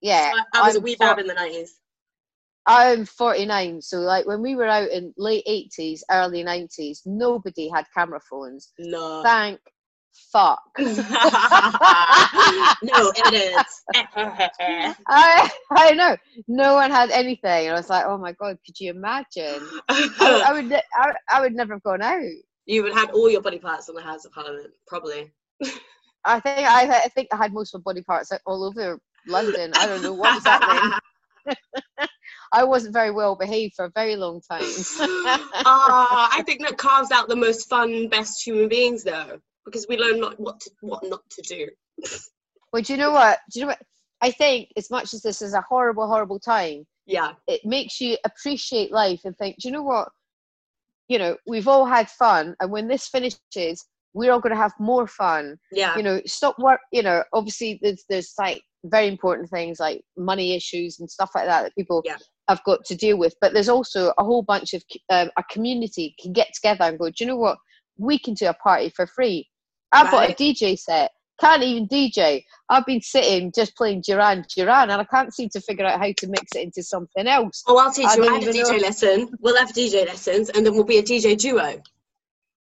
[0.00, 0.32] yeah.
[0.54, 1.68] I, I was a I'm wee four- bab in the '90s.
[2.66, 7.84] I'm 49, so like when we were out in late 80s, early 90s, nobody had
[7.94, 8.72] camera phones.
[8.78, 9.22] No.
[9.22, 9.60] Thank
[10.32, 10.60] fuck.
[10.78, 10.86] no
[13.16, 13.82] it is.
[15.08, 16.16] I I know
[16.48, 19.60] no one had anything, and I was like, oh my god, could you imagine?
[19.88, 22.22] I, I would I, I would never have gone out.
[22.66, 25.32] you would have had all your body parts in the House of Parliament, probably.
[26.24, 29.72] I think I I think I had most of my body parts all over London.
[29.76, 30.98] I don't know what was happening.
[32.52, 34.62] I wasn't very well behaved for a very long time.
[35.66, 39.96] Ah, I think that carves out the most fun, best human beings, though, because we
[39.96, 41.68] learn not what to, what not to do.
[42.72, 43.38] Well, do you know what?
[43.52, 43.82] Do you know what?
[44.20, 48.16] I think as much as this is a horrible, horrible time, Yeah, it makes you
[48.24, 50.08] appreciate life and think, do you know what?
[51.06, 54.72] You know, we've all had fun, and when this finishes, we're all going to have
[54.80, 55.56] more fun.
[55.70, 56.80] yeah, You know, stop work.
[56.90, 61.46] You know, obviously there's there's like very important things like money issues and stuff like
[61.46, 62.16] that that people Yeah.
[62.48, 63.36] have got to deal with.
[63.40, 67.06] But there's also a whole bunch of um, a community can get together and go.
[67.06, 67.58] Do you know what?
[67.98, 69.48] We can do a party for free.
[69.94, 71.10] I've got a DJ set.
[71.40, 72.44] Can't even DJ.
[72.68, 76.12] I've been sitting just playing Duran Duran, and I can't seem to figure out how
[76.16, 77.62] to mix it into something else.
[77.66, 78.28] Oh, I'll teach I you.
[78.28, 78.76] I had a DJ know.
[78.76, 79.28] lesson.
[79.40, 81.82] We'll have DJ lessons, and then we'll be a DJ duo,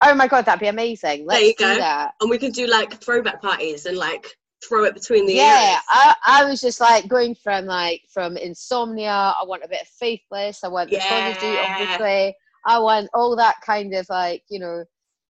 [0.03, 1.25] Oh my god, that'd be amazing.
[1.25, 1.75] Let's you do go.
[1.77, 2.11] that.
[2.21, 4.27] and we can do like throwback parties and like
[4.67, 5.79] throw it between the yeah.
[5.89, 9.09] I, I was just like going from like from insomnia.
[9.09, 10.63] I want a bit of faithless.
[10.63, 11.77] I want the prodigy, Yeah.
[11.79, 12.35] obviously.
[12.65, 14.83] I want all that kind of like you know,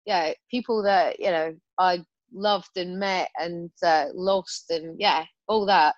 [0.08, 2.02] yeah, people that you know I
[2.32, 5.94] loved and met and uh, lost and yeah, all that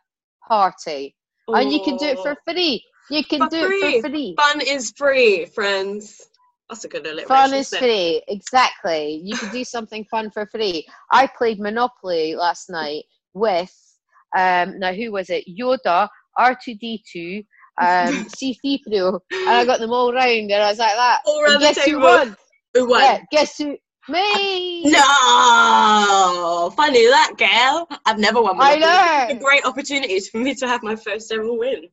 [0.46, 1.14] party.
[1.48, 2.84] And you can do it for free.
[3.10, 3.82] You can For do free.
[3.82, 4.34] it for free.
[4.36, 6.28] Fun is free, friends.
[6.68, 7.26] That's a good alliteration.
[7.28, 9.20] Fun is free, exactly.
[9.24, 10.86] You can do something fun for free.
[11.12, 13.74] I played Monopoly last night with
[14.36, 15.44] um now who was it?
[15.48, 16.08] Yoda,
[16.38, 17.38] R2D2,
[17.80, 17.86] um,
[18.36, 21.20] C3PO, and I got them all round and I was like that.
[21.26, 22.36] All And round the guess who won?
[22.74, 23.02] Who won?
[23.02, 23.76] Yeah, guess who?
[24.08, 24.90] Me.
[24.90, 27.88] No, funny that girl.
[28.06, 28.56] I've never won.
[28.60, 29.34] I Monopoly.
[29.34, 29.38] know.
[29.38, 31.84] A great opportunity for me to have my first ever win.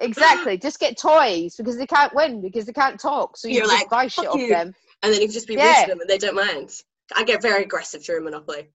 [0.00, 0.56] Exactly.
[0.56, 3.36] Just get toys because they can't win because they can't talk.
[3.36, 4.72] So you You're just like, buy shit off you." them.
[5.02, 5.82] And then you just be rude Yeah.
[5.84, 6.70] to them, and they don't mind.
[7.16, 8.68] I get very aggressive during Monopoly.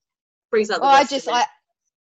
[0.51, 1.27] Brings out the Oh, I just.
[1.29, 1.45] I,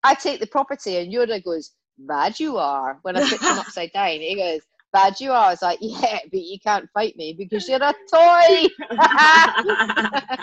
[0.03, 3.91] I take the property and Yoda goes, "Bad you are." When I put them upside
[3.93, 4.61] down, he goes,
[4.93, 7.93] "Bad you are." I was like, "Yeah, but you can't fight me because you're a
[8.11, 8.67] toy."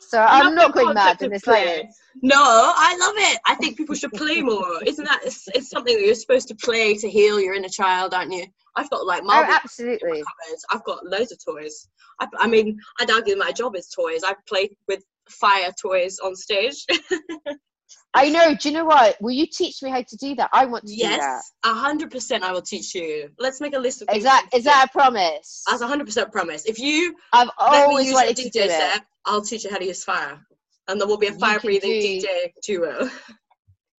[0.00, 1.88] so I'm not going mad in this play.
[2.22, 3.40] No, I love it.
[3.46, 4.82] I think people should play more.
[4.84, 5.20] Isn't that?
[5.24, 8.46] It's, it's something that you're supposed to play to heal your inner child, aren't you?
[8.76, 10.22] I've got like Oh, absolutely.
[10.70, 11.88] I've got loads of toys.
[12.20, 14.22] I, I mean, I'd argue my job is toys.
[14.24, 16.84] I play with fire toys on stage.
[18.14, 18.54] I know.
[18.54, 19.16] Do you know what?
[19.20, 20.50] Will you teach me how to do that?
[20.52, 21.16] I want to do that.
[21.18, 22.44] yes, a hundred percent.
[22.44, 23.30] I will teach you.
[23.38, 24.08] Let's make a list of.
[24.08, 25.62] Is things that is that a promise?
[25.68, 26.64] a hundred percent promise.
[26.66, 28.70] If you I've let me always use wanted to do DJ it.
[28.70, 30.40] set, I'll teach you how to use fire,
[30.88, 33.10] and there will be a fire-breathing do- DJ duo.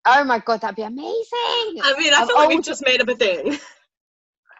[0.05, 1.13] Oh my god, that'd be amazing.
[1.33, 3.57] I mean, I I've feel like we've always- just made up a thing.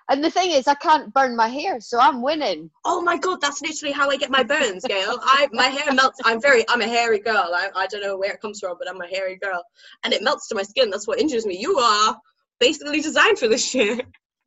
[0.10, 2.70] And the thing is, I can't burn my hair, so I'm winning.
[2.86, 5.18] Oh my god, that's literally how I get my burns, Gail.
[5.22, 6.20] I my hair melts.
[6.26, 7.52] I'm very I'm a hairy girl.
[7.54, 9.64] I, I don't know where it comes from, but I'm a hairy girl.
[10.04, 10.90] And it melts to my skin.
[10.90, 11.58] That's what injures me.
[11.58, 12.18] You are
[12.60, 14.06] basically designed for this shit.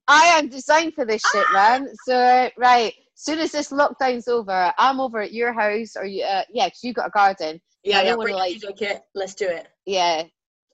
[0.08, 1.88] I am designed for this shit, man.
[2.04, 6.42] So right, soon as this lockdown's over, I'm over at your house, or you, uh,
[6.52, 7.60] yeah, 'cause you got a garden.
[7.82, 9.02] Yeah, yeah, bring like- DJ kit.
[9.14, 9.68] Let's do it.
[9.86, 10.24] Yeah,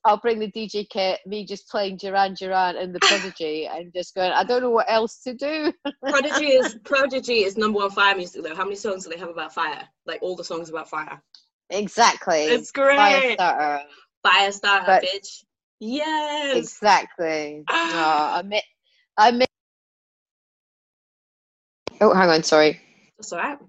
[0.04, 1.20] I'll bring the DJ kit.
[1.26, 4.32] Me just playing Duran Duran and the Prodigy, and just going.
[4.32, 5.72] I don't know what else to do.
[6.06, 8.54] Prodigy is Prodigy is number one fire music though.
[8.54, 9.86] How many songs do they have about fire?
[10.06, 11.22] Like all the songs about fire.
[11.70, 12.44] exactly.
[12.44, 12.98] It's great.
[13.38, 13.82] Firestarter.
[14.26, 15.44] Firestarter, But- bitch.
[15.84, 16.56] Yes.
[16.56, 17.64] Exactly.
[17.70, 18.62] No, I mi-
[19.18, 19.46] I mi-
[22.00, 22.42] Oh, hang on.
[22.42, 22.80] Sorry.
[23.18, 23.58] That's alright.
[23.60, 23.64] I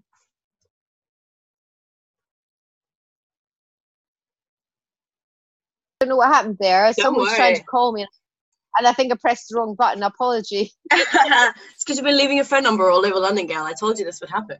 [6.03, 6.91] don't know what happened there.
[6.93, 8.05] Someone's trying to call me,
[8.77, 10.03] and I think I pressed the wrong button.
[10.03, 10.71] Apology.
[10.91, 13.63] it's because you've been leaving your phone number all over London, girl.
[13.63, 14.57] I told you this would happen.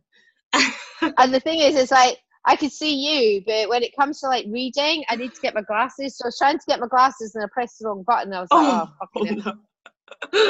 [1.18, 4.28] and the thing is, it's like I could see you, but when it comes to
[4.28, 6.18] like reading, I need to get my glasses.
[6.18, 8.34] So I was trying to get my glasses, and I pressed the wrong button.
[8.34, 9.54] I was like, oh, Oh, fucking oh, hell.
[9.56, 9.62] no.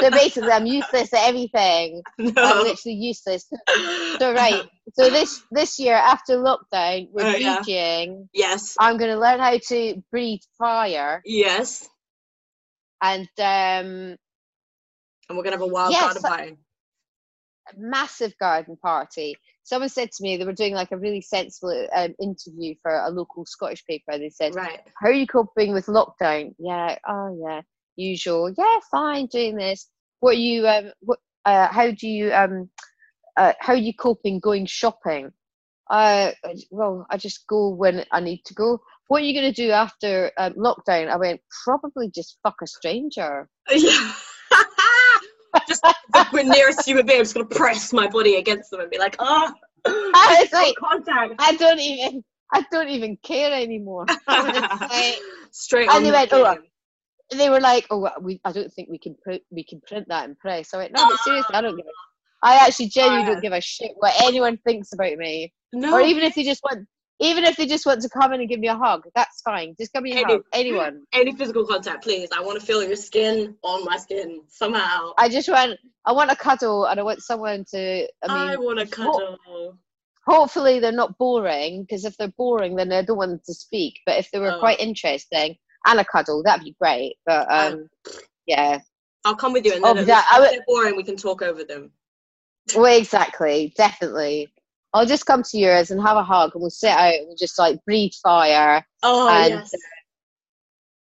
[0.02, 2.02] So basically, I'm useless at everything.
[2.18, 3.46] I'm literally useless.
[4.20, 4.62] So right.
[4.94, 7.62] So this this year after lockdown, we're Oh, yeah.
[8.32, 8.76] Yes.
[8.78, 11.88] I'm gonna learn how to breathe fire, Yes.
[13.02, 14.16] and um,
[15.28, 16.56] And we're gonna have a wild Yes, garden party.
[17.72, 19.36] a massive garden party.
[19.62, 23.10] Someone said to me they were doing like a really sensible um, interview for a
[23.10, 24.18] local Scottish paper.
[24.18, 24.80] They said, Right.
[25.00, 26.98] "How are you coping with lockdown?" Yeah.
[27.08, 27.62] Oh yeah.
[27.96, 28.52] Usual.
[28.56, 28.78] Yeah.
[28.90, 29.26] Fine.
[29.26, 29.88] Doing this.
[30.20, 30.66] What you?
[30.66, 30.92] Um.
[31.00, 31.18] What?
[31.44, 31.68] Uh.
[31.68, 32.32] How do you?
[32.32, 32.70] Um.
[33.36, 33.52] Uh.
[33.60, 35.30] How are you coping going shopping?
[35.90, 36.32] Uh.
[36.70, 38.80] Well, I just go when I need to go.
[39.08, 41.10] What are you going to do after um, lockdown?
[41.10, 43.48] I went probably just fuck a stranger.
[43.70, 44.12] Yeah.
[45.68, 48.98] just the nearest human being, I'm just gonna press my body against them and be
[48.98, 49.52] like, oh,
[49.84, 51.34] I like, contact.
[51.38, 52.24] I don't even.
[52.52, 54.06] I don't even care anymore.
[54.28, 55.18] I was like-
[55.50, 56.56] Straight And they went, "Oh.
[57.38, 60.28] They were like, "Oh, we, I don't think we can print, we can print that
[60.28, 61.86] in press." I went, "No, but seriously, I don't give.
[61.86, 65.94] A, I actually genuinely don't oh, give a shit what anyone thinks about me, no.
[65.94, 66.86] or even if they just want,
[67.20, 69.74] even if they just want to come in and give me a hug, that's fine.
[69.80, 71.04] Just give me a Any- hug, anyone.
[71.14, 72.28] any physical contact, please.
[72.36, 75.12] I want to feel your skin on my skin somehow.
[75.16, 78.02] I just want, I want a cuddle, and I want someone to.
[78.04, 79.38] I I, mean, want to cuddle.
[80.26, 84.00] hopefully they're not boring, because if they're boring, then I don't want them to speak.
[84.04, 84.58] But if they were Oh.
[84.58, 85.56] quite interesting,
[85.86, 86.42] and a cuddle.
[86.42, 87.16] That'd be great.
[87.26, 87.88] But um,
[88.46, 88.80] yeah.
[89.24, 91.42] I'll come with you, and Oh, then if that- would- they're boring, we can talk
[91.42, 91.90] over them.
[92.74, 94.48] Well, exactly, definitely.
[94.94, 97.36] I'll just come to yours and have a hug, and we'll sit out and we'll
[97.36, 98.86] just like breathe fire.
[99.02, 99.70] Oh and yes.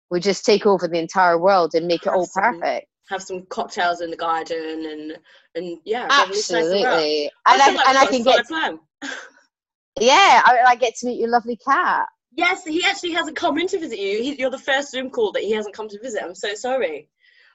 [0.09, 2.59] we'll just take over the entire world and make it all Absolutely.
[2.61, 2.87] perfect.
[3.09, 5.17] Have some cocktails in the garden, and
[5.55, 6.07] and yeah.
[6.09, 7.29] Absolutely.
[7.45, 9.11] And I and I we've got a can get,
[9.99, 12.07] yeah, I, I get to meet your lovely cat.
[12.35, 14.19] Yes, he actually hasn't come in to visit you.
[14.21, 16.23] He, you're the first Zoom call that he hasn't come to visit.
[16.23, 17.07] I'm so sorry.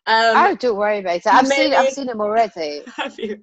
[0.06, 1.26] Um, oh, don't worry about it.
[1.26, 2.82] I've seen, I've seen him already.
[2.96, 3.40] have you?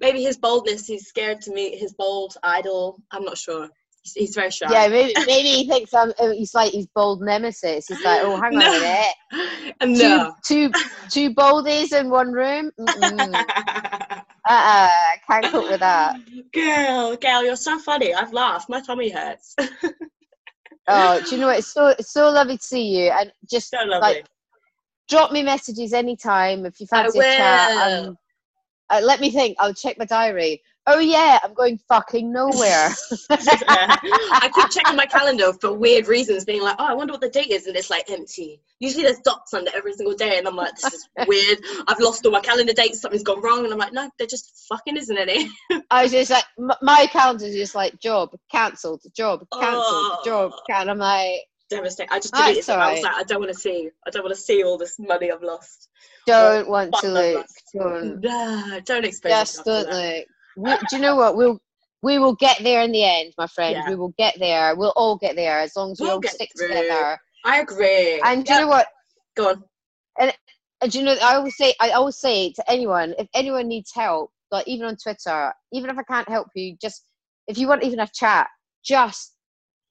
[0.00, 0.86] Maybe his boldness.
[0.86, 3.00] He's scared to meet his bold idol.
[3.12, 3.68] I'm not sure.
[4.02, 4.66] He's, he's very shy.
[4.72, 6.12] Yeah, maybe, maybe he thinks I'm.
[6.18, 7.86] uh, He's like his bold nemesis.
[7.86, 8.66] He's like, oh, hang on No.
[8.66, 9.98] a minute.
[10.00, 10.34] no.
[10.44, 10.80] Two, two,
[11.10, 12.72] two boldies in one room.
[14.50, 14.88] Uh-uh,
[15.26, 16.16] can't cope with that.
[16.52, 18.14] Girl, girl, you're so funny.
[18.14, 18.68] I've laughed.
[18.70, 19.54] My tummy hurts.
[20.88, 21.58] Oh, do you know what?
[21.58, 24.26] It's so it's so lovely to see you, and just so like
[25.08, 27.70] drop me messages anytime if you fancy a chat.
[27.76, 28.18] Um,
[28.90, 29.56] uh, let me think.
[29.60, 30.62] I'll check my diary.
[30.90, 32.88] Oh yeah, I'm going fucking nowhere.
[33.30, 37.28] I keep checking my calendar for weird reasons, being like, oh, I wonder what the
[37.28, 38.62] date is, and it's like empty.
[38.80, 41.58] Usually there's dots under every single day, and I'm like, this is weird.
[41.88, 44.64] I've lost all my calendar dates, something's gone wrong, and I'm like, no, there just
[44.68, 45.50] fucking isn't any.
[45.90, 50.22] I was just like, m- my calendar's just like job cancelled, job cancelled, Oh.
[50.24, 50.88] job can.
[50.88, 52.10] I'm like, Devastating.
[52.10, 52.80] I just deleted them.
[52.80, 53.90] I was like, I don't want to see.
[54.06, 55.90] I don't want to see all this money I've lost.
[56.26, 57.46] don't want to look.
[57.74, 58.20] Don't.
[58.22, 60.24] Nah, don't expose Just don't look.
[60.56, 61.36] We, do you know what?
[61.36, 61.60] We'll
[62.02, 63.74] we will get there in the end, my friend.
[63.76, 63.88] Yeah.
[63.88, 64.76] We will get there.
[64.76, 66.68] We'll all get there as long as we We'll all stick through.
[66.68, 67.18] together.
[67.44, 68.20] I agree.
[68.24, 68.86] And do you know what?
[69.36, 69.64] Go on.
[70.20, 70.32] And
[70.80, 71.16] and do you know?
[71.22, 74.96] I always say, I always say to anyone, if anyone needs help, like even on
[74.96, 77.04] Twitter, even if I can't help you, just
[77.48, 78.46] if you want even a chat,
[78.84, 79.34] just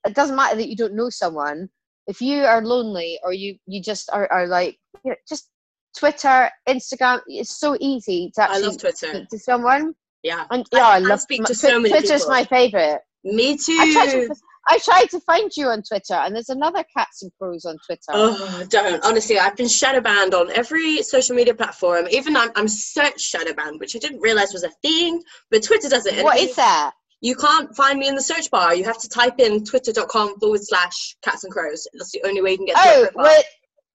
[0.05, 1.69] it doesn't matter that you don't know someone.
[2.07, 5.49] If you are lonely or you you just are, are like you know, just
[5.97, 9.07] Twitter, Instagram, it's so easy to I actually love Twitter.
[9.07, 9.93] speak to someone.
[10.27, 10.45] Yeah.
[10.51, 12.29] And yeah, I, I love speak to so Twi- many Twitter's people.
[12.29, 12.99] my favorite.
[13.23, 13.77] Me too.
[13.79, 14.35] I tried to
[14.69, 18.01] I tried to find you on Twitter, and there's another Kats and Crows on Twitter.
[18.09, 19.03] Oh, don't.
[19.05, 22.07] Honestly, I've been shadow banned on every social media platform.
[22.11, 25.87] Even I'm, I'm search shadow banned, which I didn't realize was a thing, but Twitter
[25.87, 26.21] does it.
[26.21, 26.91] what is that?
[27.21, 28.75] You can't find me in the search bar.
[28.75, 31.87] You have to type in twitter.com forward slash Kats and Crows.
[31.93, 33.41] That's the only way you can get Oh, well,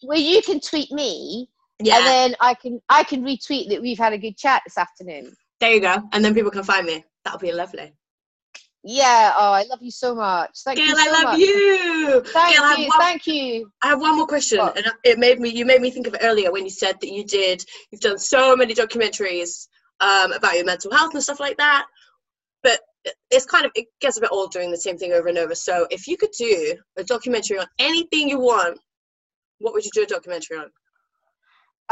[0.04, 1.48] well, you can tweet me,
[1.80, 4.78] yeah, and then I can I can retweet that we've had a good chat this
[4.78, 5.36] afternoon.
[5.62, 5.96] There you go.
[6.12, 7.04] And then people can find me.
[7.24, 7.94] That'll be lovely.
[8.82, 9.32] Yeah.
[9.36, 10.50] Oh, I love you so much.
[10.64, 11.38] Thank Gail, you so I love much.
[11.38, 12.20] you.
[12.32, 12.88] Thank Gail, you.
[12.88, 13.70] one- Thank you.
[13.80, 14.76] I have one more question, What?
[14.76, 15.50] and it made me.
[15.50, 17.64] You made me think of it earlier when you said that you did.
[17.92, 19.68] You've done so many documentaries
[20.00, 21.86] um, about your mental health and stuff like that,
[22.64, 22.80] but
[23.30, 25.54] it's kind of it gets a bit old doing the same thing over and over.
[25.54, 28.80] So if you could do a documentary on anything you want,
[29.60, 30.66] what would you do a documentary on?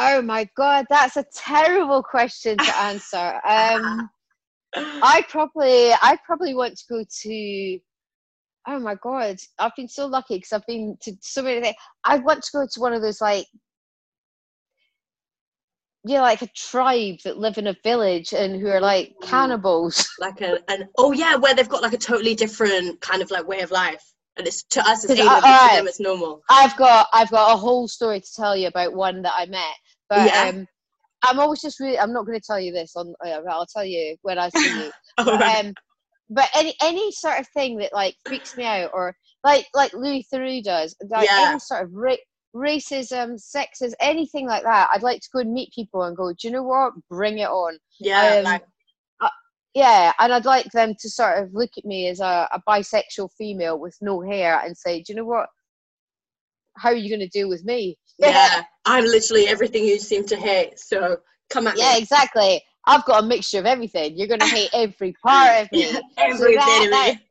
[0.02, 3.38] Oh my god, that's a terrible question to answer.
[3.46, 4.08] Um,
[4.74, 7.78] I probably I probably want to go to.
[8.66, 11.76] Oh my god, I've been so lucky because I've been to so many things.
[12.02, 13.44] I want to go to one of those like.
[16.02, 20.08] Yeah, like a tribe that live in a village and who are like cannibals.
[20.18, 23.46] like a, an oh yeah, where they've got like a totally different kind of like
[23.46, 24.02] way of life,
[24.38, 25.76] and it's to us it's alien, I- but to alright.
[25.76, 26.40] them it's normal.
[26.48, 29.74] I've got I've got a whole story to tell you about one that I met,
[30.10, 30.50] but Yeah.
[30.54, 30.66] um,
[31.22, 33.14] I'm always just really I'm not going to tell you this on.
[33.24, 34.90] Uh, I'll tell you when I see you.
[35.18, 35.64] Alright.
[35.66, 35.74] um,
[36.28, 40.26] but any any sort of thing that like freaks me out, or like like Louis
[40.32, 41.48] Theroux does, like Yeah.
[41.50, 42.16] any sort of ra-
[42.54, 44.88] racism, sexism, anything like that.
[44.92, 46.28] I'd like to go and meet people and go.
[46.30, 46.92] Do you know what?
[47.08, 47.78] Bring it on.
[47.98, 48.62] yeah, um, like
[49.74, 53.28] Yeah, and I'd like them to sort of look at me as a, a bisexual
[53.38, 55.48] female with no hair and say, "Do you know what?
[56.76, 60.36] How are you going to deal with me?" yeah, I'm literally everything you seem to
[60.36, 60.78] hate.
[60.78, 61.18] So
[61.48, 61.90] come at yeah, me.
[61.92, 62.62] Yeah, exactly.
[62.86, 64.16] I've got a mixture of everything.
[64.16, 65.86] You're going to hate every part of me.
[65.90, 67.26] Yeah, So every that- bit of that- me.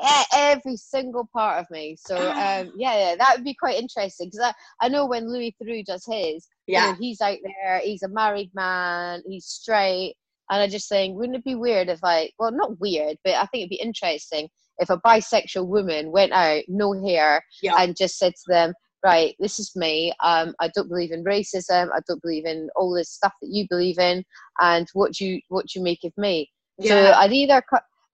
[0.00, 1.96] yeah, every single part of me.
[1.98, 5.54] So um, yeah, yeah, that would be quite interesting because I, I know when Louis
[5.62, 10.14] Theroux does his, you know, Yeah, he's out there, he's a married man, he's straight,
[10.50, 13.46] and I just think, wouldn't it be weird if like, well, not weird, but I
[13.46, 14.48] think it'd be interesting
[14.78, 19.34] if a bisexual woman went out, no hair, yeah, and just said to them, right,
[19.38, 20.12] this is me.
[20.22, 21.88] Um, I don't believe in racism.
[21.94, 24.24] I don't believe in all this stuff that you believe in,
[24.60, 26.50] and what do you what do you make of me?
[26.80, 27.12] So.
[27.12, 27.62] I'd either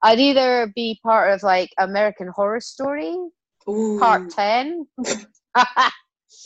[0.02, 3.16] I'd either be part of like American Horror Story
[3.68, 3.98] Ooh.
[3.98, 4.86] Part Ten.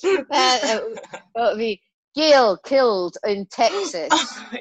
[0.03, 1.01] it
[1.37, 1.81] would be
[2.15, 4.09] Gail killed in Texas.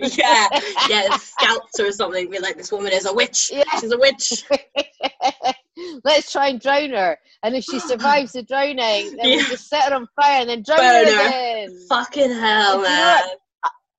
[0.18, 0.48] yeah,
[0.90, 2.30] yeah, scalped or something.
[2.30, 3.52] Be like, this woman is a witch.
[3.54, 3.64] Yeah.
[3.80, 4.44] She's a witch.
[6.04, 7.18] let's try and drown her.
[7.44, 9.36] And if she survives the drowning, then Yeah.
[9.38, 11.86] we'll just set her on fire and then drown Burn her again.
[11.90, 13.22] Fucking hell, man.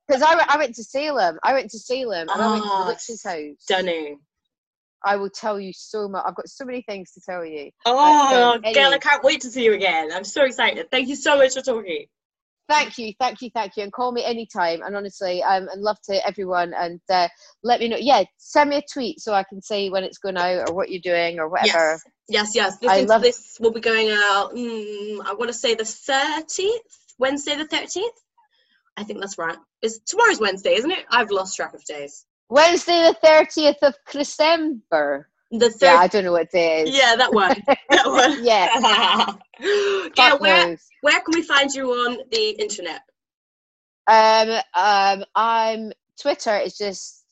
[0.06, 1.38] Because I, went- I went to Salem.
[1.42, 3.56] I went to Salem and I went to Oh, the witch's house.
[3.60, 4.18] Stunning.
[5.06, 6.24] I will tell you so much.
[6.26, 7.70] I've got so many things to tell you.
[7.86, 8.84] Oh, um, anyway.
[8.94, 10.10] I can't wait to see you again.
[10.12, 10.90] I'm so excited.
[10.90, 12.06] Thank you so much for talking.
[12.68, 14.80] Thank you, thank you, thank you, and call me anytime.
[14.82, 16.72] And honestly, um, and love to everyone.
[16.74, 17.28] And uh,
[17.62, 17.98] let me know.
[18.00, 20.90] Yeah, send me a tweet so I can see when it's going out or what
[20.90, 22.00] you're doing or whatever.
[22.28, 22.78] Yes, yes, yes.
[22.78, 25.84] This, I is- love- this will be going out, mm, I want to say the
[25.84, 26.70] 13th,
[27.18, 28.08] Wednesday the 13th.
[28.96, 29.58] I think that's right.
[29.82, 31.04] It's tomorrow's Wednesday, isn't it?
[31.10, 32.24] I've lost track of days.
[32.48, 35.28] Wednesday, the thirtieth of December.
[35.50, 35.86] The third.
[35.86, 36.96] Yeah, I don't know what day it is.
[36.96, 37.56] Yeah, that one.
[37.66, 38.44] That one.
[38.44, 39.32] Yeah.
[40.16, 40.80] yeah, where, knows.
[41.02, 43.02] where can we find you on the internet?
[44.06, 47.24] Um, um, I'm Twitter is just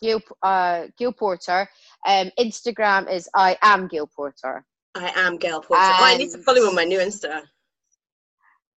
[0.00, 1.68] Gail, uh, Gail Porter.
[2.06, 4.64] Um, Instagram is I am Gail Porter.
[4.94, 5.82] I am Gail Porter.
[5.82, 7.42] oh, I need to follow you on my new Insta.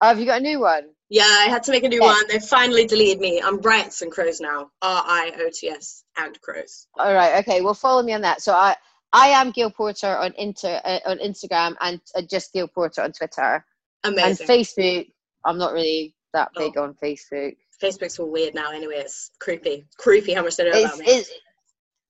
[0.01, 0.89] Oh, have you got a new one?
[1.09, 2.07] Yeah, I had to make a new Yeah.
[2.07, 2.27] one.
[2.27, 3.41] They finally deleted me.
[3.41, 4.69] I'm Riots and Crows now.
[4.81, 6.87] R I O T S and Crows.
[6.97, 7.61] All right, okay.
[7.61, 8.41] Well, follow me on that.
[8.41, 8.75] So I
[9.13, 13.11] I am Gail Porter on inter uh, on Instagram and uh, just Gail Porter on
[13.13, 13.65] Twitter
[14.03, 14.25] Amazing.
[14.25, 15.07] and Facebook.
[15.45, 16.59] I'm not really that Oh.
[16.59, 17.55] big on Facebook.
[17.81, 18.95] Facebook's all weird now anyway.
[18.97, 19.85] It's creepy.
[19.97, 21.05] Creepy how much they know It's about me.
[21.07, 21.31] it's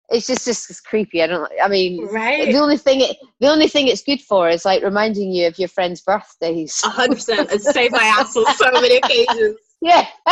[0.09, 1.21] it's just just it's creepy.
[1.21, 1.51] I don't.
[1.61, 2.45] I mean, Right?
[2.51, 5.59] the only thing it the only thing it's good for is like reminding you of
[5.59, 6.81] your friends' birthdays.
[6.85, 7.49] A hundred percent.
[7.51, 9.57] It's saved my ass on so many occasions.
[9.81, 10.07] Yeah.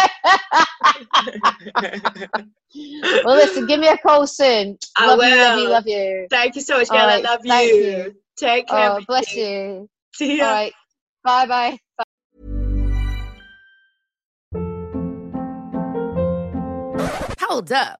[3.23, 3.65] well, listen.
[3.67, 4.77] Give me a call soon.
[4.95, 5.35] I love you.
[5.35, 5.69] Love you.
[5.69, 6.27] Love you.
[6.29, 7.09] Thank you so much, All Gail.
[7.09, 7.49] I love you.
[7.49, 8.15] thank you.
[8.37, 8.91] Take care.
[8.91, 9.89] Oh, bless you.
[10.13, 10.43] See you.
[10.43, 10.73] All right.
[11.23, 11.45] Bye.
[11.45, 11.79] Bye.
[17.39, 17.99] Hold up.